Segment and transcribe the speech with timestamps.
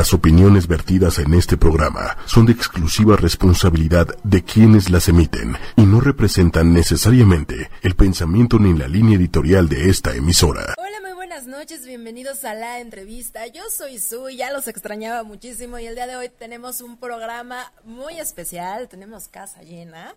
[0.00, 5.82] Las opiniones vertidas en este programa son de exclusiva responsabilidad de quienes las emiten y
[5.82, 10.74] no representan necesariamente el pensamiento ni la línea editorial de esta emisora.
[10.78, 13.46] Hola, muy buenas noches, bienvenidos a la entrevista.
[13.48, 17.70] Yo soy Su ya los extrañaba muchísimo y el día de hoy tenemos un programa
[17.84, 20.14] muy especial, tenemos casa llena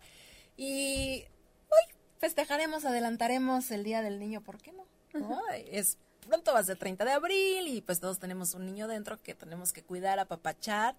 [0.56, 1.26] y
[1.68, 4.86] hoy festejaremos, adelantaremos el Día del Niño, ¿por qué no?
[5.70, 9.22] Es pronto va a ser 30 de abril y pues todos tenemos un niño dentro
[9.22, 10.96] que tenemos que cuidar, apapachar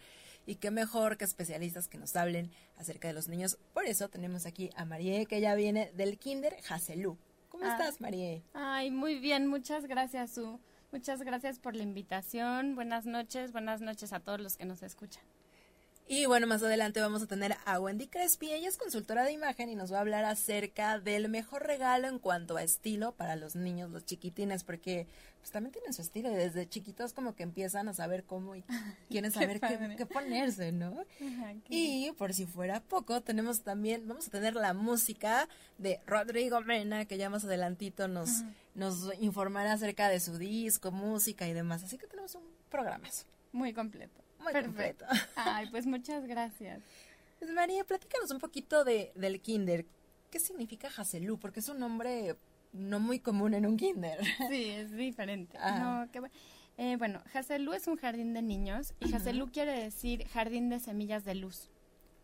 [0.46, 3.56] y qué mejor que especialistas que nos hablen acerca de los niños.
[3.72, 7.16] Por eso tenemos aquí a Marie que ya viene del Kinder Haselú.
[7.48, 7.72] ¿Cómo Ah.
[7.72, 8.42] estás, Marie?
[8.52, 10.58] Ay, muy bien, muchas gracias, Su.
[10.92, 12.74] Muchas gracias por la invitación.
[12.74, 15.22] Buenas noches, buenas noches a todos los que nos escuchan.
[16.06, 18.52] Y bueno, más adelante vamos a tener a Wendy Crespi.
[18.52, 22.18] Ella es consultora de imagen y nos va a hablar acerca del mejor regalo en
[22.18, 25.06] cuanto a estilo para los niños, los chiquitines, porque
[25.38, 28.62] pues también tienen su estilo y desde chiquitos como que empiezan a saber cómo y
[29.08, 29.60] quieren saber
[29.96, 30.94] qué ponerse, ¿no?
[31.70, 35.48] Y por si fuera poco, tenemos también, vamos a tener la música
[35.78, 41.48] de Rodrigo Mena, que ya más adelantito nos, nos informará acerca de su disco, música
[41.48, 41.82] y demás.
[41.82, 43.24] Así que tenemos un programazo.
[43.52, 44.23] Muy completo.
[44.44, 45.04] Muy Perfecto.
[45.06, 45.28] completo.
[45.36, 46.80] Ay, pues muchas gracias.
[47.38, 49.84] Pues María, platícanos un poquito de, del kinder.
[50.30, 51.38] ¿Qué significa Haselú?
[51.38, 52.36] Porque es un nombre
[52.72, 54.18] no muy común en un kinder.
[54.50, 55.56] Sí, es diferente.
[55.58, 55.78] Ajá.
[56.04, 56.30] No, qué bu-
[56.76, 61.24] eh, bueno, Haselú es un jardín de niños y Haselú quiere decir jardín de semillas
[61.24, 61.70] de luz.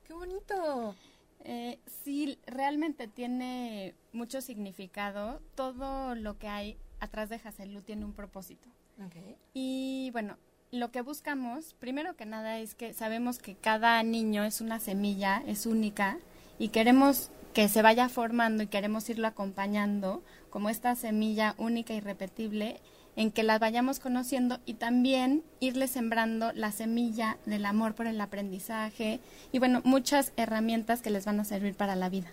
[0.05, 0.97] ¡Qué bonito!
[1.45, 5.41] Eh, sí, realmente tiene mucho significado.
[5.55, 8.69] Todo lo que hay atrás de Haselú tiene un propósito.
[9.07, 9.15] Ok.
[9.55, 10.37] Y bueno,
[10.73, 15.43] lo que buscamos, primero que nada, es que sabemos que cada niño es una semilla,
[15.47, 16.19] es única,
[16.59, 22.01] y queremos que se vaya formando y queremos irlo acompañando como esta semilla única y
[22.01, 22.81] repetible
[23.17, 28.21] en que la vayamos conociendo y también irle sembrando la semilla del amor por el
[28.21, 32.29] aprendizaje y bueno, muchas herramientas que les van a servir para la vida.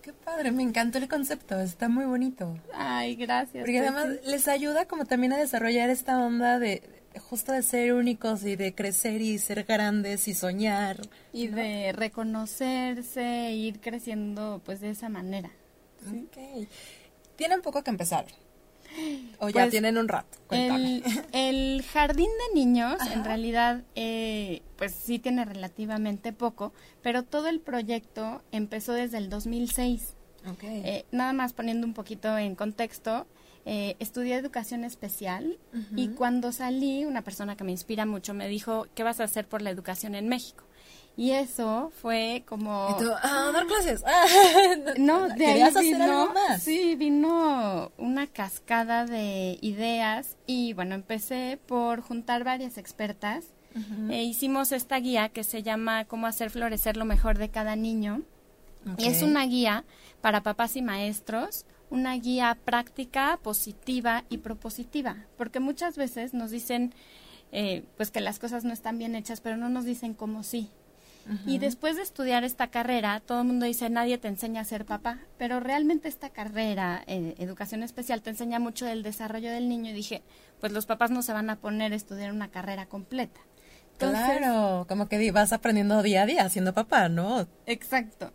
[0.00, 0.50] ¡Qué padre!
[0.52, 1.58] Me encantó el concepto.
[1.60, 2.58] Está muy bonito.
[2.74, 3.62] Ay, gracias.
[3.62, 6.82] Porque además les ayuda como también a desarrollar esta onda de
[7.20, 11.00] justo de ser únicos y de crecer y ser grandes y soñar.
[11.32, 15.50] y de reconocerse e ir creciendo pues de esa manera.
[16.08, 16.66] Ok.
[17.36, 18.26] Tienen poco que empezar.
[19.38, 20.38] O ya Pues, tienen un rato.
[20.46, 20.98] Cuéntame.
[20.98, 26.72] El, el jardín de niños en realidad eh, pues sí tiene relativamente poco,
[27.02, 30.14] pero todo el proyecto empezó desde el 2006.
[30.48, 30.62] Ok.
[30.64, 33.26] Eh, nada más poniendo un poquito en contexto,
[33.66, 35.58] eh, estudié educación especial
[35.96, 39.46] y cuando salí una persona que me inspira mucho me dijo, ¿qué vas a hacer
[39.48, 40.64] por la educación en México?
[41.16, 42.88] Y eso fue como...
[42.90, 44.02] Y tú, ah, dar clases.
[44.04, 44.26] Ah,
[44.98, 46.62] No, de ahí ¿Querías hacer vino, algo más?
[46.62, 53.44] sí, vino una cascada de ideas y bueno, empecé por juntar varias expertas.
[54.10, 58.22] e hicimos esta guía que se llama Cómo hacer florecer lo mejor de cada niño.
[58.98, 59.84] Y es una guía
[60.20, 61.64] para papás y maestros,
[61.94, 66.92] una guía práctica, positiva y propositiva, porque muchas veces nos dicen
[67.52, 70.70] eh, pues que las cosas no están bien hechas, pero no nos dicen cómo sí.
[71.46, 74.84] Y después de estudiar esta carrera, todo el mundo dice, nadie te enseña a ser
[74.84, 79.88] papá, pero realmente esta carrera, eh, educación especial, te enseña mucho del desarrollo del niño
[79.88, 80.22] y dije,
[80.60, 83.40] pues los papás no se van a poner a estudiar una carrera completa.
[83.92, 87.46] Entonces, Claro, como que vas aprendiendo día a día siendo papá, ¿no?
[87.64, 88.30] Exacto.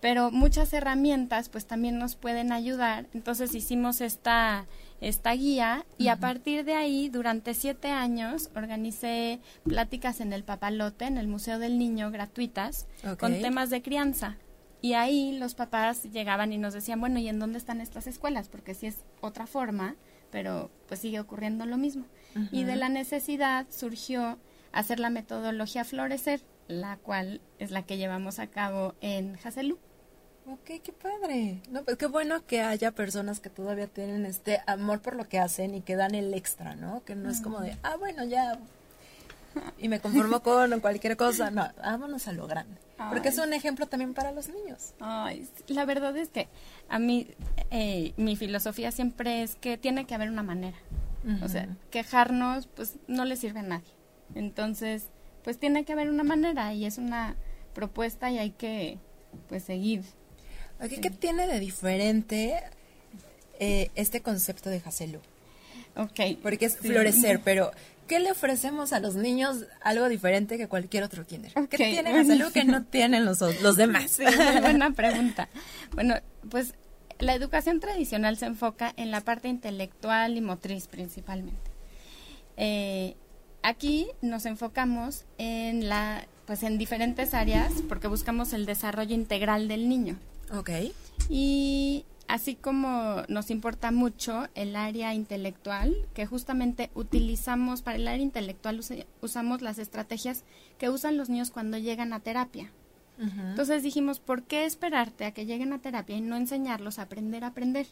[0.00, 3.06] Pero muchas herramientas pues también nos pueden ayudar.
[3.14, 4.66] Entonces hicimos esta,
[5.00, 11.06] esta guía y a partir de ahí durante siete años organicé pláticas en el Papalote,
[11.06, 12.86] en el Museo del Niño, gratuitas,
[13.18, 14.36] con temas de crianza.
[14.80, 18.48] Y ahí los papás llegaban y nos decían, bueno, ¿y en dónde están estas escuelas?
[18.48, 19.96] Porque sí es otra forma,
[20.30, 22.04] pero pues sigue ocurriendo lo mismo.
[22.52, 24.38] Y de la necesidad surgió
[24.70, 29.78] hacer la metodología Florecer, la cual es la que llevamos a cabo en Haselú.
[30.50, 31.60] Ok, qué padre.
[31.70, 35.38] No, pues qué bueno que haya personas que todavía tienen este amor por lo que
[35.38, 37.04] hacen y que dan el extra, ¿no?
[37.04, 38.58] Que no es como de, ah, bueno, ya.
[39.78, 41.50] Y me conformo con cualquier cosa.
[41.50, 42.78] No, vámonos a lo grande.
[43.10, 44.94] Porque es un ejemplo también para los niños.
[45.00, 46.48] Ay, la verdad es que
[46.88, 47.28] a mí
[47.70, 50.78] eh, mi filosofía siempre es que tiene que haber una manera.
[51.42, 53.90] O sea, quejarnos pues no le sirve a nadie.
[54.34, 55.08] Entonces,
[55.44, 57.36] pues tiene que haber una manera y es una
[57.74, 58.98] propuesta y hay que
[59.48, 60.04] pues seguir.
[60.86, 62.60] ¿Qué tiene de diferente
[63.58, 65.20] eh, este concepto de Haselú?
[65.96, 66.38] Ok.
[66.42, 66.88] Porque es Sí.
[66.88, 67.72] florecer, pero
[68.06, 71.52] ¿qué le ofrecemos a los niños algo diferente que cualquier otro kinder?
[71.68, 73.38] ¿Qué tiene Haselú que no tienen los,
[73.76, 74.10] demás?
[74.12, 75.48] Sí, muy buena pregunta.
[75.92, 76.14] Bueno,
[76.50, 76.74] pues
[77.18, 81.70] la educación tradicional se enfoca en la parte intelectual y motriz principalmente.
[82.56, 83.14] Eh,
[83.62, 89.88] aquí nos enfocamos en la pues en diferentes áreas porque buscamos el desarrollo integral del
[89.88, 90.16] niño.
[90.56, 90.70] Ok.
[91.28, 98.22] Y así como nos importa mucho el área intelectual, que justamente utilizamos para el área
[98.22, 98.80] intelectual
[99.20, 100.44] usamos las estrategias
[100.78, 102.70] que usan los niños cuando llegan a terapia.
[103.20, 107.42] Entonces dijimos, ¿por qué esperarte a que lleguen a terapia y no enseñarlos a aprender
[107.42, 107.88] a aprender?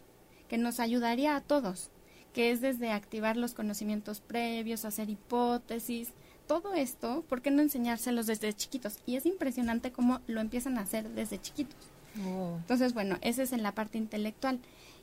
[0.48, 1.90] Que nos ayudaría a todos,
[2.32, 6.12] que es desde activar los conocimientos previos, hacer hipótesis,
[6.46, 8.98] todo esto, ¿por qué no enseñárselos desde chiquitos?
[9.04, 11.95] Y es impresionante cómo lo empiezan a hacer desde chiquitos.
[12.24, 12.56] Oh.
[12.58, 14.60] Entonces, bueno, ese es en la parte intelectual.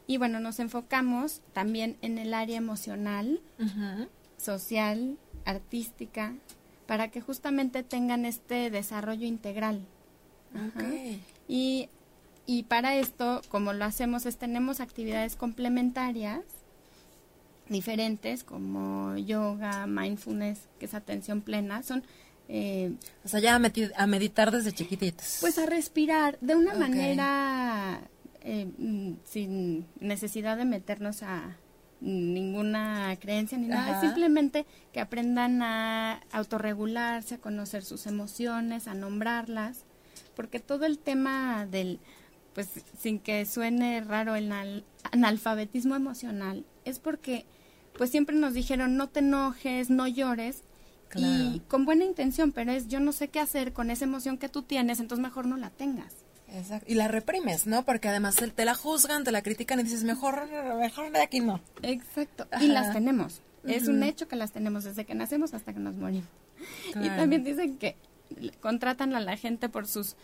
[0.08, 3.40] Y bueno, nos enfocamos también en el área emocional,
[4.38, 6.34] social, artística,
[6.88, 9.86] para que justamente tengan este desarrollo integral.
[11.48, 11.90] Y,
[12.46, 16.42] y para esto, como lo hacemos, es tenemos actividades complementarias
[17.70, 22.04] diferentes como yoga, mindfulness, que es atención plena, son...
[22.50, 22.94] Eh,
[23.24, 25.38] o sea, ya a, meditar desde chiquititos.
[25.42, 28.02] Pues a respirar de una manera
[28.42, 31.58] eh, mm, sin necesidad de meternos a
[32.02, 39.86] ninguna creencia ni nada, simplemente que aprendan a autorregularse, a conocer sus emociones, a nombrarlas
[40.36, 42.00] porque todo el tema del,
[42.54, 47.46] pues sin que suene raro, el analfabetismo emocional, es porque
[47.98, 50.64] pues siempre nos dijeron no te enojes, no llores,
[51.16, 54.50] y con buena intención, pero es yo no sé qué hacer con esa emoción que
[54.50, 56.14] tú tienes, entonces mejor no la tengas.
[56.48, 56.86] Exacto.
[56.90, 57.84] Y la reprimes, ¿no?
[57.84, 61.60] Porque además te la juzgan, te la critican y dices, mejor, mejor de aquí no.
[61.82, 62.48] Exacto.
[62.62, 63.42] Y las tenemos.
[63.64, 66.28] Es un hecho que las tenemos desde que nacemos hasta que nos morimos.
[66.90, 67.96] Y también dicen que
[68.60, 70.16] contratan a la gente por sus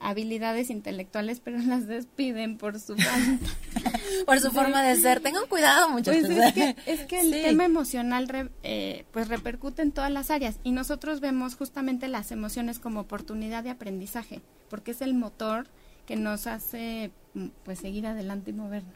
[0.00, 2.96] habilidades intelectuales, pero las despiden por su
[4.26, 5.20] por su forma de ser.
[5.20, 6.26] Tengan cuidado, muchachos.
[6.26, 10.56] Pues es que, es que el tema emocional eh, pues repercute en todas las áreas
[10.64, 15.66] y nosotros vemos justamente las emociones como oportunidad de aprendizaje, porque es el motor
[16.06, 18.94] que nos hace mm, pues seguir adelante y movernos.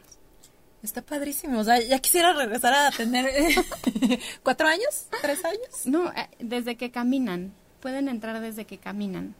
[0.83, 1.59] Está padrísimo.
[1.59, 3.27] O sea, ya quisiera regresar a tener
[4.43, 5.85] cuatro años, tres años.
[5.85, 7.53] No, eh, desde que caminan
[7.85, 9.35] pueden entrar desde que caminan.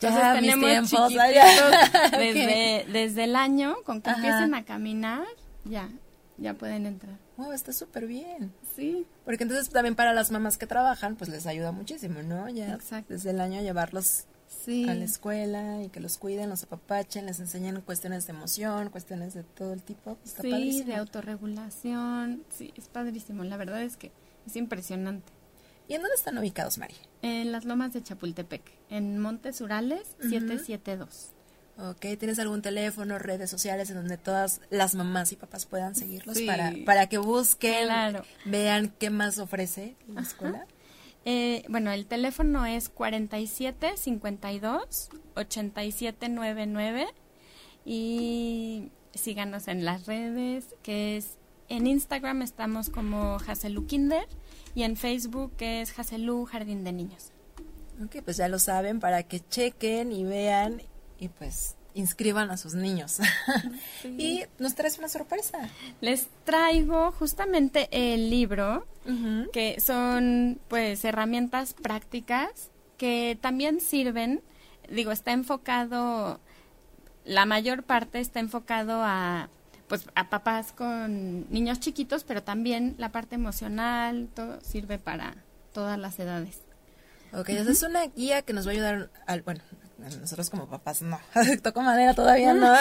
[0.00, 1.12] Ya, tenemos tiempos,
[2.12, 5.24] desde, desde el año, con que empiecen a caminar,
[5.64, 5.88] ya,
[6.36, 7.16] ya pueden entrar.
[7.36, 8.52] Wow, está súper bien.
[8.74, 9.06] Sí.
[9.24, 12.48] Porque entonces también para las mamás que trabajan, pues les ayuda muchísimo, ¿no?
[12.48, 13.12] Ya Exacto.
[13.14, 14.26] desde el año llevarlos
[14.66, 19.34] a la escuela y que los cuiden, los apapachen, les enseñan cuestiones de emoción, cuestiones
[19.34, 20.18] de todo el tipo.
[20.24, 22.44] Está sí, de autorregulación.
[22.50, 23.44] Sí, es padrísimo.
[23.44, 24.12] La verdad es que
[24.46, 25.32] es impresionante.
[25.88, 26.94] ¿Y en dónde están ubicados, Mari?
[27.22, 31.30] En las lomas de Chapultepec, en Montes Urales 772.
[31.78, 36.42] Ok, ¿tienes algún teléfono, redes sociales en donde todas las mamás y papás puedan seguirlos
[36.42, 37.88] para, para que busquen,
[38.44, 40.66] vean qué más ofrece la escuela?
[41.24, 47.06] Eh, bueno, el teléfono es 4752 8799
[47.84, 51.38] y síganos en las redes, que es
[51.68, 54.26] en Instagram estamos como Haselu Kinder
[54.74, 57.32] y en Facebook es Haselú Jardín de Niños.
[58.04, 60.82] Ok, pues ya lo saben para que chequen y vean
[61.18, 63.18] y pues inscriban a sus niños.
[64.04, 65.58] y nos traes una sorpresa.
[66.00, 68.86] Les traigo justamente el libro,
[69.52, 74.42] que son pues herramientas prácticas que también sirven,
[74.90, 76.40] digo, está enfocado,
[77.24, 79.48] la mayor parte está enfocado a
[79.88, 85.34] pues a papás con niños chiquitos, pero también la parte emocional, todo sirve para
[85.72, 86.60] todas las edades.
[87.32, 89.60] Ok, esa es una guía que nos va a ayudar al, bueno,
[89.98, 91.18] nosotros como papás no,
[91.62, 92.74] toco madera todavía no,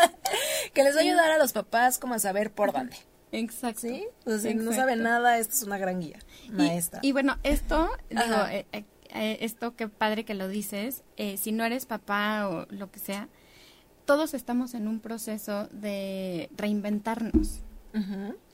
[0.74, 2.96] que les va a ayudar a los papás como a saber por dónde.
[3.32, 3.82] Exacto.
[3.82, 4.06] ¿Sí?
[4.24, 6.18] Pues si no saben nada, esto es una gran guía,
[6.50, 7.00] maestra.
[7.02, 11.02] Y, bueno, esto, digo, eh, eh, eh, esto qué padre que lo dices,
[11.36, 13.28] si no eres papá o lo que sea,
[14.06, 17.60] todos estamos en un proceso de reinventarnos.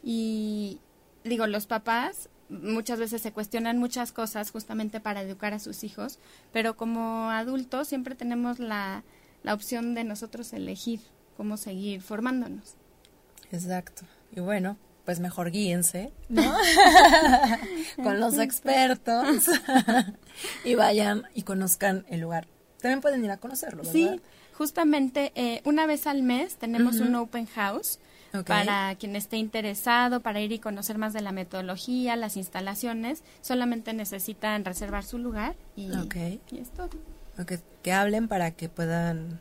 [0.04, 0.78] Y
[1.24, 6.18] digo, los papás muchas veces se cuestionan muchas cosas justamente para educar a sus hijos,
[6.52, 9.02] pero como adultos siempre tenemos la,
[9.42, 11.00] la opción de nosotros elegir
[11.36, 12.76] cómo seguir formándonos.
[13.50, 14.04] Exacto.
[14.30, 16.54] Y bueno, pues mejor guíense, ¿no?
[17.96, 19.46] Con los expertos
[20.64, 22.46] y vayan y conozcan el lugar.
[22.80, 23.92] También pueden ir a conocerlo, ¿verdad?
[23.92, 24.20] Sí,
[24.62, 27.98] justamente eh, una vez al mes tenemos un open house
[28.46, 33.24] para quien esté interesado, para ir y conocer más de la metodología, las instalaciones.
[33.40, 35.90] Solamente necesitan reservar su lugar y,
[36.52, 36.90] y es todo.
[37.82, 39.40] Que hablen para que puedan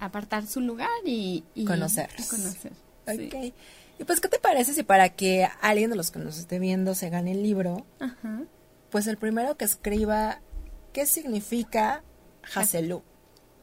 [0.00, 2.10] apartar su lugar y, conocer.
[2.28, 2.72] conocer.
[3.96, 6.96] Y pues, ¿qué te parece si para que alguien de los que nos esté viendo
[6.96, 7.86] se gane el libro,
[8.90, 10.40] pues el primero que escriba
[10.92, 12.02] qué significa
[12.56, 13.04] Haselú.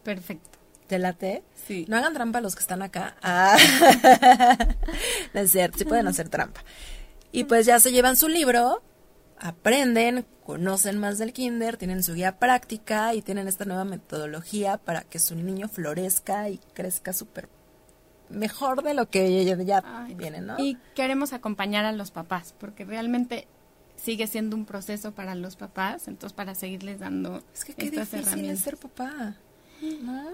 [0.05, 0.54] Perfecto.
[0.87, 1.43] ¿Te late?
[1.67, 1.85] Sí.
[1.87, 3.15] No hagan trampa los que están acá.
[3.23, 3.57] Ah.
[5.33, 6.61] no es cierto, sí pueden hacer trampa.
[7.31, 8.83] Y pues ya se llevan su libro,
[9.39, 15.01] aprenden, conocen más del kinder, tienen su guía práctica y tienen esta nueva metodología para
[15.01, 17.49] que su niño florezca y crezca súper
[18.29, 20.55] mejor de lo que ya, Ay, viene, ¿no?
[20.59, 23.47] Y queremos acompañar a los papás, porque realmente
[23.95, 28.11] sigue siendo un proceso para los papás, entonces para seguirles dando es que qué estas
[28.11, 29.35] difícil es ser papá,
[30.01, 30.29] ¿no?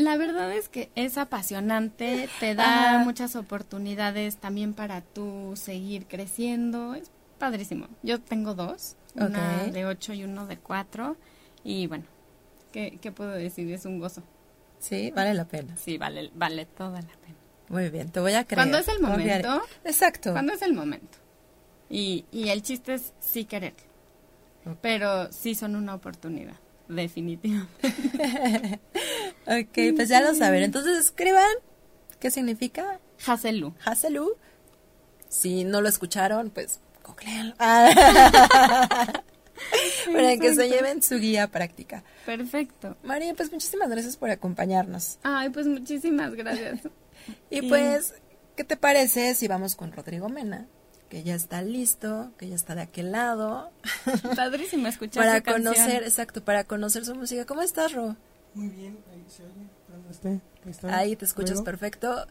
[0.00, 6.94] La verdad es que es apasionante, te da muchas oportunidades también para tú seguir creciendo,
[6.94, 7.86] es padrísimo.
[8.02, 9.72] Yo tengo dos, una Ok.
[9.72, 11.16] de ocho y uno de cuatro,
[11.64, 12.04] y bueno,
[12.72, 13.70] ¿qué, qué puedo decir?
[13.72, 14.22] Es un gozo.
[14.80, 15.76] Sí, vale la pena.
[15.76, 17.34] Sí, vale, vale toda la pena.
[17.68, 18.58] Muy bien, te voy a creer.
[18.58, 20.32] Cuando es el momento, Exacto.
[20.32, 21.18] Cuando es el momento.
[21.90, 23.74] Y, y el chiste es sí querer.
[24.82, 26.56] Pero sí son una oportunidad,
[26.88, 27.68] definitivamente.
[29.46, 30.62] Ok, pues ya lo saben.
[30.62, 31.48] Entonces escriban
[32.20, 33.72] qué significa Hazelú.
[33.82, 34.32] Haselú.
[35.30, 37.54] Si no lo escucharon, pues googleenlo.
[37.58, 37.88] Ah.
[40.12, 42.04] Para que se lleven su guía práctica.
[42.26, 42.96] Perfecto.
[43.02, 45.18] María, pues muchísimas gracias por acompañarnos.
[45.22, 46.80] Ay, pues muchísimas gracias.
[47.50, 48.14] Y- pues,
[48.56, 50.66] ¿qué te parece si vamos con Rodrigo Mena?
[51.08, 53.70] Que ya está listo, que ya está de aquel lado.
[54.36, 55.74] Padrísimo escuchar para canción.
[55.74, 57.46] conocer, exacto, para conocer su música.
[57.46, 58.14] ¿Cómo estás, Ro?
[58.54, 59.52] Muy bien, ahí se oye.
[59.88, 60.28] ¿Dónde esté?
[60.28, 60.96] Ahí, está.
[60.98, 61.64] Ahí te escuchas Luego.
[61.64, 62.26] perfecto.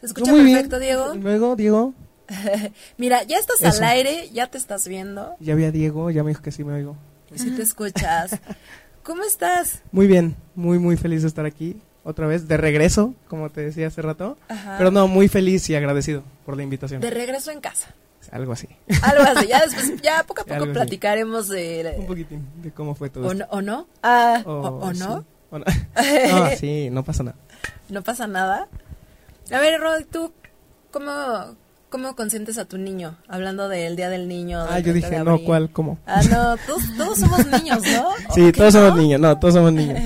[0.02, 0.54] Yo escucha muy bien.
[0.56, 1.14] perfecto, Diego?
[1.16, 1.94] Luego, Diego.
[2.96, 3.82] Mira, ya estás Eso.
[3.82, 5.36] al aire, ya te estás viendo.
[5.40, 6.96] Ya vi a Diego, ya me dijo que sí me oigo.
[7.34, 8.38] Si te escuchas.
[9.02, 9.82] ¿Cómo estás?
[9.92, 11.76] Muy bien, muy, muy feliz de estar aquí.
[12.04, 14.38] Otra vez, de regreso, como te decía hace rato.
[14.48, 14.76] Ajá.
[14.78, 17.00] Pero no, muy feliz y agradecido por la invitación.
[17.02, 17.94] De regreso en casa.
[18.32, 18.68] Algo así.
[19.02, 19.46] Algo así.
[19.48, 21.94] Ya después, ya poco a poco platicaremos de.
[21.98, 23.44] Un poquitín de cómo fue todo ¿O esto.
[23.46, 23.58] no?
[23.58, 23.86] ¿O no?
[24.02, 25.20] Ah, Oh, ¿o, o no?
[25.20, 25.26] sí.
[25.50, 25.64] ¿O no?
[26.30, 27.36] No, sí, no pasa nada.
[27.88, 28.68] No pasa nada.
[29.52, 30.32] A ver, Rod, ¿tú
[30.90, 31.12] cómo,
[31.90, 33.16] cómo consientes a tu niño?
[33.28, 34.60] Hablando del Día del Niño.
[34.68, 35.38] Ah, del 30 yo dije, no.
[35.44, 35.70] ¿cuál?
[35.70, 35.98] ¿Cómo?
[36.06, 38.10] Ah, no, todos, todos somos niños, ¿no?
[38.34, 39.98] Sí, ¿O qué todos somos niños, no, todos somos niños.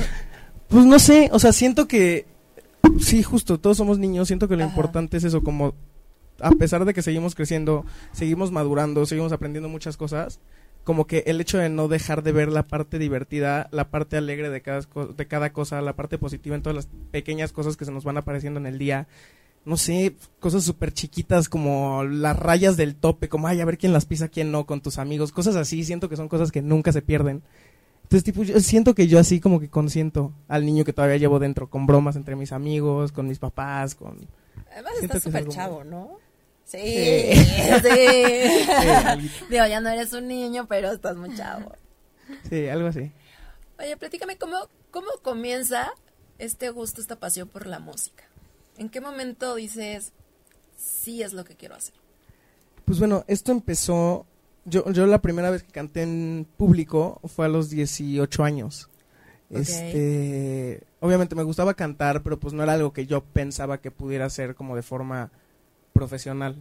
[0.68, 2.26] Pues no sé, o sea, siento que,
[3.00, 4.70] sí, justo, todos somos niños, siento que lo Ajá.
[4.72, 5.72] importante es eso, como,
[6.40, 10.40] a pesar de que seguimos creciendo, seguimos madurando, seguimos aprendiendo muchas cosas,
[10.84, 14.48] como que el hecho de no dejar de ver la parte divertida, la parte alegre
[14.48, 14.80] de cada,
[15.16, 18.16] de cada cosa, la parte positiva en todas las pequeñas cosas que se nos van
[18.16, 19.06] apareciendo en el día,
[19.64, 23.92] no sé, cosas súper chiquitas como las rayas del tope, como, ay, a ver quién
[23.92, 26.90] las pisa, quién no, con tus amigos, cosas así, siento que son cosas que nunca
[26.92, 27.42] se pierden.
[28.04, 31.38] Entonces, tipo, yo siento que yo así como que consiento al niño que todavía llevo
[31.38, 34.26] dentro, con bromas entre mis amigos, con mis papás, con...
[34.72, 36.27] Además Siento estás que es súper algo chavo, ¿no?
[36.70, 37.44] Sí, Sí.
[37.82, 39.30] sí.
[39.48, 41.72] Digo, ya no eres un niño, pero estás muy chavo.
[42.50, 43.10] Sí, algo así.
[43.78, 45.90] Oye, platícame, ¿cómo, ¿cómo comienza
[46.38, 48.24] este gusto, esta pasión por la música?
[48.76, 50.12] ¿En qué momento dices,
[50.76, 51.94] sí es lo que quiero hacer?
[52.84, 54.26] Pues bueno, esto empezó...
[54.66, 58.90] Yo, yo la primera vez que canté en público fue a los 18 años.
[59.48, 64.26] Este, obviamente me gustaba cantar, pero pues no era algo que yo pensaba que pudiera
[64.26, 65.30] hacer como de forma
[65.98, 66.54] profesional,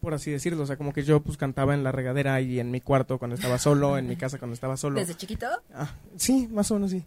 [0.00, 0.64] por así decirlo.
[0.64, 3.36] O sea, como que yo pues cantaba en la regadera y en mi cuarto cuando
[3.36, 4.98] estaba solo, en mi casa cuando estaba solo.
[4.98, 5.46] ¿Desde chiquito?
[5.72, 7.04] Ah, sí, más o menos sí.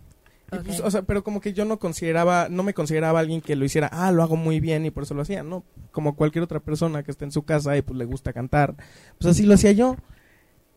[0.50, 3.66] Pues, o sea, pero como que yo no consideraba, no me consideraba alguien que lo
[3.66, 5.64] hiciera, ah, lo hago muy bien y por eso lo hacía, ¿no?
[5.92, 8.76] Como cualquier otra persona que esté en su casa y pues le gusta cantar,
[9.20, 9.96] pues así lo hacía yo.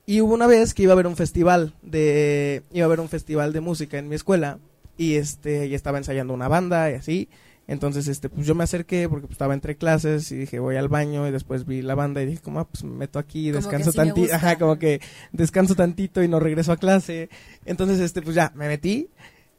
[0.05, 3.09] Y hubo una vez que iba a haber un festival de, iba a haber un
[3.09, 4.59] festival de música en mi escuela
[4.99, 7.29] y este, y estaba ensayando una banda y así.
[7.69, 10.89] Entonces, este, pues yo me acerqué porque pues, estaba entre clases y dije, voy al
[10.89, 13.93] baño y después vi la banda y dije, como, ah, pues me meto aquí, descanso
[13.93, 15.01] sí tantito, ajá, como que
[15.33, 17.29] descanso tantito y no regreso a clase.
[17.65, 19.09] Entonces, este, pues ya, me metí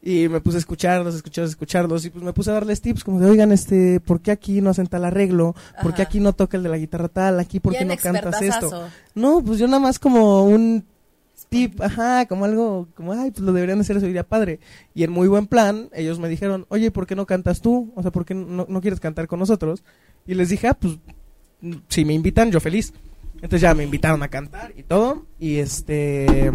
[0.06, 3.22] y me puse a escucharlos, escucharlos, escucharlos y pues me puse a darles tips como
[3.22, 5.56] de, oigan, este, ¿por qué aquí no hacen tal arreglo?
[5.82, 7.40] ¿Por qué aquí no toca el de la guitarra tal?
[7.40, 8.90] ¿Aquí por qué no cantas esto?
[9.16, 10.86] No, pues yo nada más como un
[11.80, 14.60] ajá, como algo, como, ay, pues lo deberían hacer, eso iría padre.
[14.94, 17.92] Y en muy buen plan, ellos me dijeron, oye, ¿por qué no cantas tú?
[17.96, 19.84] O sea, ¿por qué no, no quieres cantar con nosotros?
[20.26, 20.98] Y les dije, ah, pues,
[21.88, 22.94] si me invitan, yo feliz.
[23.36, 25.26] Entonces ya me invitaron a cantar y todo.
[25.40, 26.52] Y este,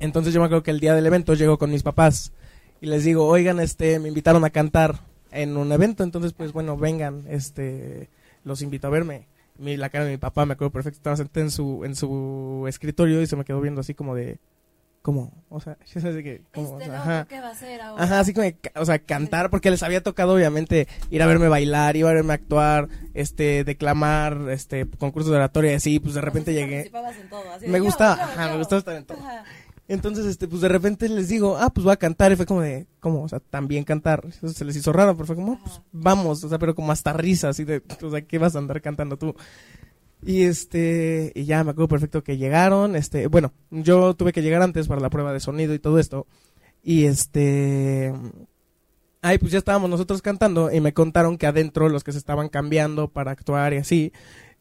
[0.00, 2.32] entonces yo me acuerdo que el día del evento llego con mis papás
[2.80, 6.76] y les digo, oigan, este, me invitaron a cantar en un evento, entonces pues bueno,
[6.76, 8.08] vengan, este,
[8.44, 9.26] los invito a verme.
[9.58, 12.64] Mi, la cara de mi papá, me acuerdo perfecto, estaba sentada en su, en su
[12.68, 14.38] escritorio y se me quedó viendo así como de,
[15.00, 15.32] ¿cómo?
[15.48, 16.80] O sea, que, ¿cómo?
[16.80, 17.26] Este O sea, loco, ajá.
[17.28, 18.02] ¿qué va a hacer ahora?
[18.02, 21.46] Ajá, así como, de o sea, cantar, porque les había tocado obviamente ir a verme
[21.48, 26.20] bailar, ir a verme actuar, este, declamar, este, concursos de oratoria y así, pues de
[26.20, 26.76] repente O sea, llegué.
[26.90, 28.52] participabas en todo, así de, Me yo, gustaba, yo, ajá, yo.
[28.52, 29.18] me gustaba estar en todo.
[29.18, 29.44] Ajá.
[29.86, 32.62] Entonces, este, pues de repente les digo, ah, pues voy a cantar, y fue como
[32.62, 33.22] de, ¿cómo?
[33.22, 34.24] O sea, también cantar.
[34.28, 36.90] Eso se les hizo raro, pero fue como, ah, pues vamos, o sea, pero como
[36.92, 39.34] hasta risa, así de, o sea, ¿qué vas a andar cantando tú?
[40.22, 44.62] Y este, y ya me acuerdo perfecto que llegaron, este, bueno, yo tuve que llegar
[44.62, 46.26] antes para la prueba de sonido y todo esto.
[46.82, 48.14] Y este,
[49.20, 52.48] ay, pues ya estábamos nosotros cantando y me contaron que adentro los que se estaban
[52.48, 54.12] cambiando para actuar y así,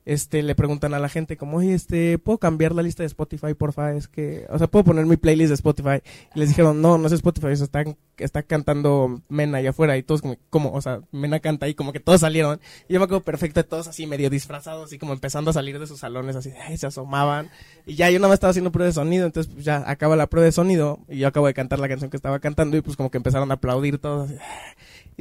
[0.06, 3.94] este, le preguntan a la gente como, este, ¿puedo cambiar la lista de Spotify, porfa?
[3.94, 6.02] Es que, o sea, ¿puedo poner mi playlist de Spotify?
[6.36, 7.84] Y les dijeron, no, no es Spotify, eso está,
[8.18, 10.72] está cantando Mena allá afuera y todos como, ¿cómo?
[10.74, 12.60] O sea, Mena canta y como que todos salieron.
[12.88, 15.88] Y yo me acuerdo perfecto todos así medio disfrazados, así como empezando a salir de
[15.88, 17.50] sus salones, así, ay, se asomaban.
[17.86, 20.28] Y ya yo nada más estaba haciendo prueba de sonido, entonces pues ya acaba la
[20.28, 22.98] prueba de sonido y yo acabo de cantar la canción que estaba cantando y pues
[22.98, 24.30] como que empezaron a aplaudir todos.
[24.32, 24.38] así,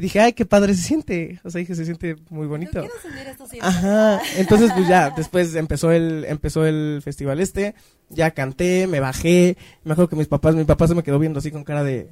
[0.03, 1.41] y dije, ay, qué padre se siente.
[1.45, 2.81] O sea, dije, se siente muy Yo bonito.
[2.81, 3.69] quiero sentir esto siempre.
[3.69, 7.77] Ajá, entonces pues ya, después empezó el, empezó el festival este,
[8.09, 11.39] ya canté, me bajé, me acuerdo que mis papás, mi papá se me quedó viendo
[11.39, 12.11] así con cara de,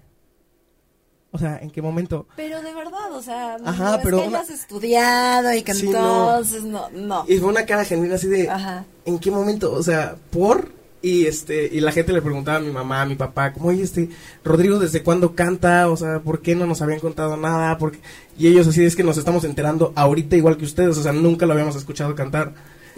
[1.32, 2.26] o sea, ¿en qué momento?
[2.36, 5.74] Pero de verdad, o sea, Ajá, no es pero que una- hayas estudiado y que
[5.74, 6.40] Sí, no.
[6.42, 7.24] no, no.
[7.28, 8.84] Y fue una cara genuina así de, Ajá.
[9.04, 9.72] ¿en qué momento?
[9.72, 10.72] O sea, ¿por?
[11.02, 13.82] Y este, y la gente le preguntaba a mi mamá, a mi papá, como, oye,
[13.82, 14.10] este,
[14.44, 15.88] Rodrigo, ¿desde cuándo canta?
[15.88, 17.78] O sea, ¿por qué no nos habían contado nada?
[17.78, 18.00] Porque,
[18.38, 21.46] y ellos así, es que nos estamos enterando ahorita igual que ustedes, o sea, nunca
[21.46, 22.52] lo habíamos escuchado cantar.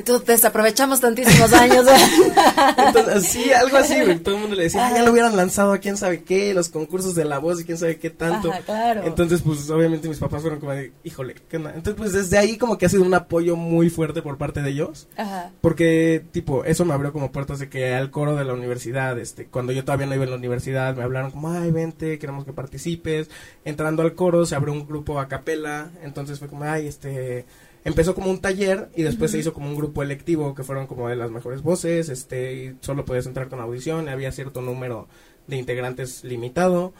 [0.04, 1.86] Tú desaprovechamos tantísimos años.
[2.76, 4.18] Entonces, sí, algo así, güey.
[4.18, 6.68] Todo el mundo le decía, "Ah, ya lo hubieran lanzado a quién sabe qué, los
[6.68, 8.50] concursos de la voz y quién sabe qué tanto.
[8.50, 9.02] Ajá, claro.
[9.04, 11.70] Entonces, pues, obviamente mis papás fueron como de, híjole, ¿qué onda?
[11.74, 14.70] Entonces, pues, desde ahí como que ha sido un apoyo muy fuerte por parte de
[14.70, 15.08] ellos.
[15.16, 15.50] Ajá.
[15.60, 19.46] Porque, tipo, eso me abrió como puertas de que al coro de la universidad, este,
[19.46, 22.52] cuando yo todavía no iba en la universidad, me hablaron como, ay, vente, queremos que
[22.52, 23.28] participes.
[23.64, 27.44] Entrando al coro, se abrió un grupo a capela, entonces fue como, ay, este,
[27.84, 31.08] empezó como un taller y después se hizo como un grupo electivo que fueron como
[31.08, 35.08] de las mejores voces, este, y solo podías entrar con audición, y había cierto número
[35.46, 36.92] de integrantes limitado.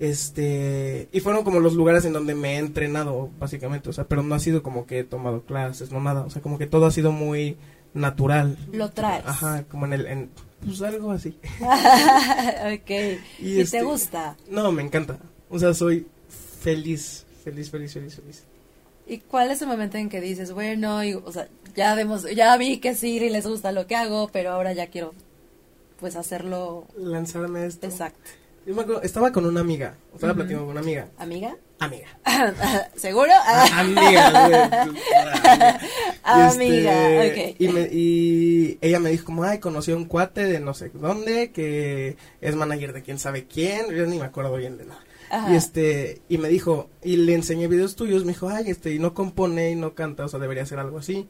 [0.00, 4.22] Este, y fueron como los lugares en donde me he entrenado, básicamente, o sea, pero
[4.22, 6.86] no ha sido como que he tomado clases, no nada, o sea, como que todo
[6.86, 7.56] ha sido muy
[7.92, 8.58] natural.
[8.72, 9.24] Lo traes.
[9.24, 10.30] Ajá, como en el, en,
[10.64, 11.38] pues algo así.
[11.60, 12.90] ok.
[13.38, 14.36] Y ¿Y, este- te gusta?
[14.50, 16.06] No, me encanta, o sea, soy
[16.60, 18.44] feliz, feliz, feliz, feliz, feliz.
[19.06, 22.56] ¿Y cuál es el momento en que dices, bueno, y, o sea, ya demos, ya
[22.56, 25.12] vi que sí y les gusta lo que hago, pero ahora ya quiero,
[26.00, 27.86] pues, hacerlo Lanzarme a esto.
[27.86, 28.30] exacto.
[28.66, 30.38] Yo me acuerdo, estaba con una amiga, estaba Ujú.
[30.38, 31.08] platicando con una amiga.
[31.18, 31.54] ¿Amiga?
[31.80, 32.06] Amiga.
[32.96, 33.30] ¿Seguro?
[33.44, 35.74] Ah, amiga, güey.
[36.22, 37.56] Amiga, Este, ok.
[37.60, 40.90] Y, me- y ella me dijo como, ay, conocí a un cuate de no sé
[40.94, 45.00] dónde, que es manager de quién sabe quién, yo ni me acuerdo bien de nada.
[45.34, 45.52] Ajá.
[45.52, 48.98] Y este, y me dijo, y le enseñé videos tuyos, me dijo, ay, este, y
[48.98, 51.28] no compone y no canta, o sea, debería hacer algo así.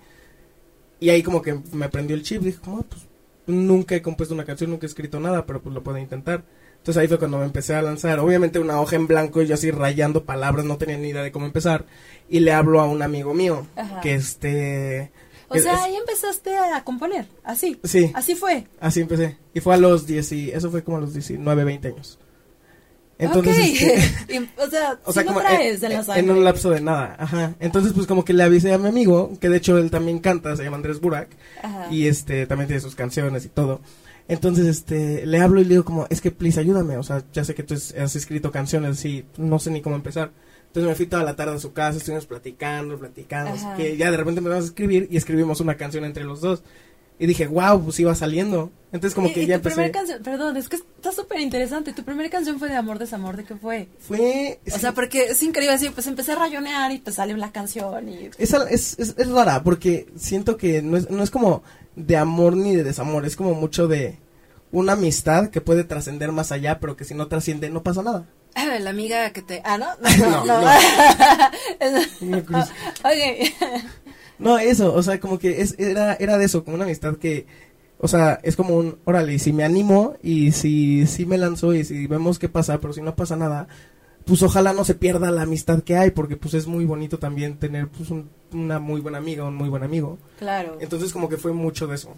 [1.00, 3.02] Y ahí como que me prendió el chip, dije, como, pues,
[3.46, 6.44] nunca he compuesto una canción, nunca he escrito nada, pero pues lo puedo intentar.
[6.78, 9.54] Entonces ahí fue cuando me empecé a lanzar, obviamente una hoja en blanco y yo
[9.54, 11.86] así rayando palabras, no tenía ni idea de cómo empezar.
[12.28, 14.00] Y le hablo a un amigo mío, Ajá.
[14.02, 15.10] que este...
[15.48, 17.78] O es- sea, ahí empezaste a componer, así.
[17.84, 18.10] Sí.
[18.14, 18.66] Así fue.
[18.80, 19.36] Así empecé.
[19.54, 22.18] Y fue a los 10, y- eso fue como a los 19, 20 años.
[23.18, 23.64] Entonces, ok.
[23.64, 26.44] este, Y, o sea, o sea, sí como lo traes en, en la en un
[26.44, 27.54] lapso de nada, ajá.
[27.60, 30.56] Entonces, pues como que le avisé a mi amigo, que de hecho él también canta,
[30.56, 31.28] se llama Andrés Burak,
[31.62, 31.86] Ajá.
[31.90, 33.80] y este también tiene sus canciones y todo.
[34.26, 37.44] Entonces, este, le hablo y le digo como, es que please ayúdame, o sea, ya
[37.44, 40.30] sé que tú has escrito canciones así, no sé ni cómo empezar.
[40.68, 44.16] Entonces me fui toda la tarde a su casa, estuvimos platicando, platicando, que ya de
[44.16, 46.64] repente empezamos a escribir y escribimos una canción entre los dos.
[47.18, 48.70] Y dije, wow, pues iba saliendo.
[48.92, 49.74] Entonces como Y- que y ya tu empecé.
[49.76, 51.92] primera canción, perdón, es que está súper interesante.
[51.92, 53.88] Tu primera canción fue de amor, desamor, ¿de qué fue?
[53.98, 54.60] Fue...
[54.72, 58.08] O sea, porque es increíble así, pues empecé a rayonear y pues salió la canción
[58.08, 58.30] y...
[58.38, 61.62] Es, es, es, es rara porque siento que no es, no es como
[61.96, 64.18] de amor ni de desamor, es como mucho de
[64.72, 68.26] una amistad que puede trascender más allá, pero que si no trasciende no pasa nada.
[68.80, 69.60] La amiga que te...
[69.64, 69.86] Ah, ¿no?
[70.18, 70.70] No, no.
[72.20, 72.64] Una cruz.
[73.04, 74.03] ok.
[74.38, 77.46] No, eso, o sea, como que es, era, era de eso, como una amistad que,
[77.98, 81.84] o sea, es como un, órale, si me animo y si, si me lanzo y
[81.84, 83.68] si vemos qué pasa, pero si no pasa nada,
[84.24, 87.58] pues ojalá no se pierda la amistad que hay, porque pues es muy bonito también
[87.58, 90.18] tener pues un- una muy buena amiga, un muy buen amigo.
[90.38, 90.78] Claro.
[90.80, 92.14] Entonces como que fue mucho de eso.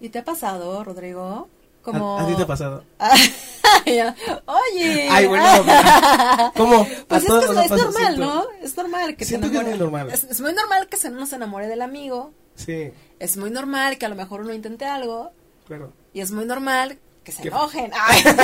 [0.00, 1.48] ¿Y te ha pasado, Rodrigo?
[1.80, 2.18] ¿A- Como...
[2.18, 2.84] ¿A, ti te ha pasado?
[3.86, 5.08] Oye.
[5.10, 6.86] Ay, bueno, pero- ¿cómo?
[7.08, 8.20] Pues A es que es, es normal, siento.
[8.26, 8.44] ¿no?
[8.62, 9.76] Es normal que Siento se que es enamore.
[9.76, 10.10] muy normal.
[10.12, 12.32] Es, es muy normal que se, uno se enamore del amigo.
[12.54, 15.32] Sí, Es muy normal que a lo mejor uno intente algo.
[15.66, 15.92] claro.
[16.12, 17.92] Y es muy normal que se Que- enojen.